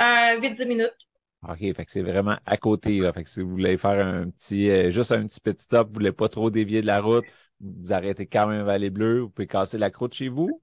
Euh, 0.00 0.40
8-10 0.40 0.66
minutes. 0.66 1.07
OK, 1.46 1.58
fait 1.58 1.84
que 1.84 1.90
c'est 1.90 2.02
vraiment 2.02 2.36
à 2.46 2.56
côté. 2.56 2.98
Là. 2.98 3.12
Fait 3.12 3.22
que 3.22 3.30
si 3.30 3.40
vous 3.40 3.50
voulez 3.50 3.76
faire 3.76 4.04
un 4.04 4.30
petit, 4.30 4.70
euh, 4.70 4.90
juste 4.90 5.12
un 5.12 5.26
petit 5.26 5.40
petit 5.40 5.64
stop, 5.64 5.88
vous 5.88 5.94
voulez 5.94 6.12
pas 6.12 6.28
trop 6.28 6.50
dévier 6.50 6.80
de 6.80 6.86
la 6.86 7.00
route, 7.00 7.24
vous 7.60 7.92
arrêtez 7.92 8.26
quand 8.26 8.46
même 8.48 8.62
Vallée 8.62 8.90
Bleue, 8.90 9.20
vous 9.20 9.30
pouvez 9.30 9.46
casser 9.46 9.78
la 9.78 9.90
croûte 9.90 10.14
chez 10.14 10.28
vous. 10.28 10.60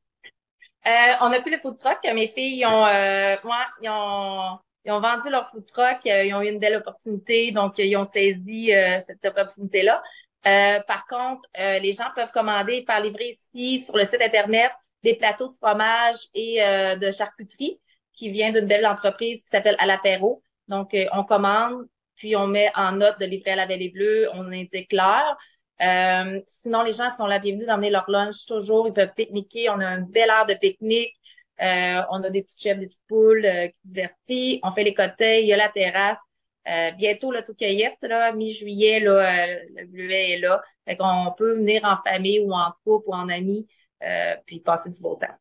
Euh, 0.85 1.13
on 1.21 1.31
a 1.31 1.41
plus 1.41 1.51
le 1.51 1.59
food 1.59 1.77
truck. 1.77 1.97
Mes 2.03 2.27
filles 2.27 2.65
ont, 2.65 2.85
euh, 2.85 3.35
ils 3.81 3.89
ont, 3.89 4.59
ils 4.85 4.91
ont 4.91 4.99
vendu 4.99 5.29
leur 5.29 5.49
food 5.49 5.65
truck. 5.65 6.05
Euh, 6.05 6.23
ils 6.23 6.33
ont 6.33 6.41
eu 6.41 6.49
une 6.49 6.59
belle 6.59 6.75
opportunité, 6.75 7.51
donc 7.51 7.79
ils 7.79 7.95
ont 7.97 8.05
saisi 8.05 8.71
cette 9.05 9.25
opportunité-là. 9.25 10.03
par 10.43 11.07
contre, 11.07 11.41
les 11.57 11.93
gens 11.93 12.09
peuvent 12.15 12.31
commander 12.31 12.73
et 12.73 12.85
faire 12.85 13.01
livrer 13.01 13.38
ici 13.53 13.83
sur 13.83 13.97
le 13.97 14.05
site 14.05 14.21
internet 14.21 14.71
des 15.03 15.15
plateaux 15.15 15.47
de 15.47 15.53
fromage 15.53 16.17
et 16.33 16.59
de 16.59 17.11
charcuterie 17.11 17.79
qui 18.13 18.29
vient 18.29 18.51
d'une 18.51 18.67
belle 18.67 18.85
entreprise 18.85 19.41
qui 19.43 19.49
s'appelle 19.49 19.75
À 19.79 19.85
l'apéro. 19.85 20.43
Donc, 20.67 20.93
euh, 20.93 21.06
on 21.13 21.23
commande, 21.23 21.86
puis 22.15 22.36
on 22.36 22.47
met 22.47 22.71
en 22.75 22.93
note 22.93 23.19
de 23.19 23.25
livrer 23.25 23.51
à 23.51 23.56
la 23.56 23.65
Vallée 23.65 23.89
Bleue, 23.89 24.30
on 24.34 24.51
indique 24.51 24.91
l'heure. 24.91 25.38
Euh, 25.82 26.39
sinon, 26.47 26.84
les 26.84 26.93
gens 26.93 27.10
sont 27.15 27.25
la 27.25 27.39
bienvenue 27.39 27.65
d'emmener 27.65 27.89
leur 27.89 28.10
lunch 28.10 28.45
toujours. 28.45 28.88
Ils 28.88 28.93
peuvent 28.93 29.13
pique-niquer. 29.15 29.69
On 29.69 29.80
a 29.80 29.86
une 29.95 30.06
belle 30.06 30.30
heure 30.30 30.45
de 30.45 30.54
pique-nique. 30.54 31.15
Euh, 31.62 32.01
on 32.12 32.23
a 32.23 32.30
des 32.30 32.43
petits 32.43 32.62
chefs, 32.62 32.80
des 32.80 32.88
petites 32.88 33.08
poules 33.08 33.41
qui 33.43 33.88
divertissent. 33.88 34.60
On 34.63 34.71
fait 34.71 34.84
les 34.84 34.93
côtés. 34.93 35.41
Il 35.41 35.47
y 35.47 35.54
a 35.54 35.58
la 35.58 35.69
terrasse. 35.69 36.19
bientôt, 36.97 37.32
le 37.32 37.43
tout 37.43 37.54
cueillette, 37.54 37.97
là, 38.01 38.32
mi-juillet, 38.32 39.01
là, 39.01 39.47
le 39.47 39.86
bleuet 39.88 40.32
est 40.32 40.39
là. 40.39 40.63
Fait 40.86 40.97
qu'on 40.97 41.34
peut 41.38 41.56
venir 41.56 41.84
en 41.84 41.97
famille 42.10 42.39
ou 42.39 42.54
en 42.54 42.71
couple 42.84 43.10
ou 43.10 43.13
en 43.13 43.30
amis, 43.30 43.67
puis 44.45 44.62
passer 44.62 44.89
du 44.89 45.01
beau 45.01 45.15
temps. 45.15 45.36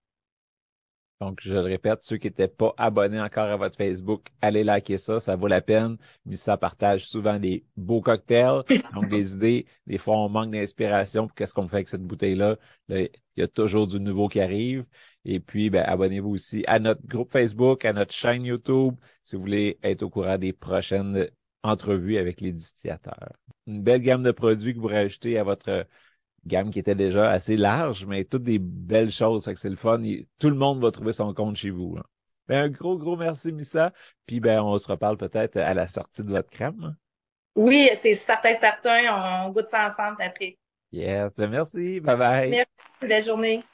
Donc, 1.24 1.38
je 1.40 1.54
le 1.54 1.60
répète, 1.60 2.04
ceux 2.04 2.18
qui 2.18 2.26
n'étaient 2.26 2.48
pas 2.48 2.74
abonnés 2.76 3.18
encore 3.18 3.46
à 3.46 3.56
votre 3.56 3.78
Facebook, 3.78 4.26
allez 4.42 4.62
liker 4.62 4.98
ça, 4.98 5.20
ça 5.20 5.36
vaut 5.36 5.46
la 5.46 5.62
peine. 5.62 5.96
Mais 6.26 6.36
ça 6.36 6.58
partage 6.58 7.06
souvent 7.08 7.38
des 7.38 7.64
beaux 7.78 8.02
cocktails, 8.02 8.62
donc 8.94 9.08
des 9.08 9.32
idées. 9.32 9.64
Des 9.86 9.96
fois, 9.96 10.18
on 10.18 10.28
manque 10.28 10.50
d'inspiration 10.50 11.26
pour 11.26 11.34
qu'est-ce 11.34 11.54
qu'on 11.54 11.66
fait 11.66 11.76
avec 11.76 11.88
cette 11.88 12.02
bouteille-là? 12.02 12.58
il 12.90 13.08
y 13.38 13.42
a 13.42 13.48
toujours 13.48 13.86
du 13.86 13.98
nouveau 14.00 14.28
qui 14.28 14.38
arrive. 14.38 14.84
Et 15.24 15.40
puis, 15.40 15.70
ben, 15.70 15.82
abonnez-vous 15.86 16.28
aussi 16.28 16.62
à 16.66 16.78
notre 16.78 17.00
groupe 17.06 17.32
Facebook, 17.32 17.86
à 17.86 17.94
notre 17.94 18.12
chaîne 18.12 18.44
YouTube, 18.44 18.94
si 19.22 19.36
vous 19.36 19.40
voulez 19.42 19.78
être 19.82 20.02
au 20.02 20.10
courant 20.10 20.36
des 20.36 20.52
prochaines 20.52 21.26
entrevues 21.62 22.18
avec 22.18 22.42
les 22.42 22.52
distillateurs. 22.52 23.32
Une 23.66 23.82
belle 23.82 24.02
gamme 24.02 24.22
de 24.22 24.30
produits 24.30 24.74
que 24.74 24.78
vous 24.78 24.88
rajoutez 24.88 25.38
à 25.38 25.42
votre 25.42 25.86
gamme 26.46 26.70
qui 26.70 26.78
était 26.78 26.94
déjà 26.94 27.30
assez 27.30 27.56
large, 27.56 28.06
mais 28.06 28.24
toutes 28.24 28.42
des 28.42 28.58
belles 28.58 29.10
choses. 29.10 29.44
que 29.44 29.54
c'est 29.56 29.70
le 29.70 29.76
fun. 29.76 30.02
tout 30.38 30.50
le 30.50 30.56
monde 30.56 30.80
va 30.80 30.90
trouver 30.90 31.12
son 31.12 31.32
compte 31.34 31.56
chez 31.56 31.70
vous. 31.70 31.98
Ben, 32.46 32.64
un 32.64 32.68
gros, 32.68 32.98
gros 32.98 33.16
merci, 33.16 33.52
Missa. 33.52 33.92
Puis 34.26 34.40
ben, 34.40 34.62
on 34.62 34.76
se 34.78 34.88
reparle 34.88 35.16
peut-être 35.16 35.56
à 35.56 35.74
la 35.74 35.88
sortie 35.88 36.22
de 36.22 36.30
votre 36.30 36.50
crème. 36.50 36.96
Oui, 37.54 37.88
c'est 37.98 38.14
certain, 38.14 38.54
certain. 38.54 39.44
On 39.46 39.50
goûte 39.50 39.68
ça 39.68 39.90
ensemble, 39.90 40.18
Patrick. 40.18 40.58
Yes. 40.92 41.34
Ben, 41.36 41.50
merci. 41.50 42.00
Bye 42.00 42.16
bye. 42.16 42.50
Merci. 42.50 42.70
Belle 43.00 43.24
journée. 43.24 43.64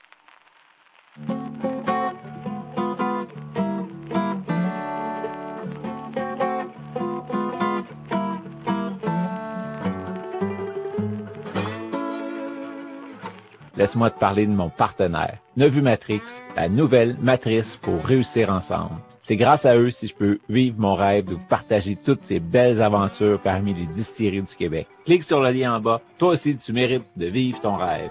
Laisse-moi 13.81 14.11
te 14.11 14.19
parler 14.19 14.45
de 14.45 14.53
mon 14.53 14.69
partenaire, 14.69 15.39
Nevu 15.57 15.81
Matrix, 15.81 16.21
la 16.55 16.69
nouvelle 16.69 17.17
matrice 17.23 17.77
pour 17.77 18.05
réussir 18.05 18.51
ensemble. 18.51 18.97
C'est 19.23 19.37
grâce 19.37 19.65
à 19.65 19.75
eux 19.75 19.89
si 19.89 20.07
je 20.07 20.15
peux 20.15 20.39
vivre 20.51 20.77
mon 20.79 20.95
rêve 20.95 21.25
de 21.25 21.37
partager 21.49 21.97
toutes 21.97 22.23
ces 22.23 22.41
belles 22.41 22.83
aventures 22.83 23.41
parmi 23.41 23.73
les 23.73 23.87
distilleries 23.87 24.43
du 24.43 24.55
Québec. 24.55 24.87
Clique 25.07 25.23
sur 25.23 25.41
le 25.41 25.51
lien 25.51 25.77
en 25.77 25.81
bas. 25.81 26.03
Toi 26.19 26.33
aussi, 26.33 26.59
tu 26.59 26.75
mérites 26.75 27.07
de 27.17 27.27
vivre 27.27 27.59
ton 27.61 27.77
rêve. 27.77 28.11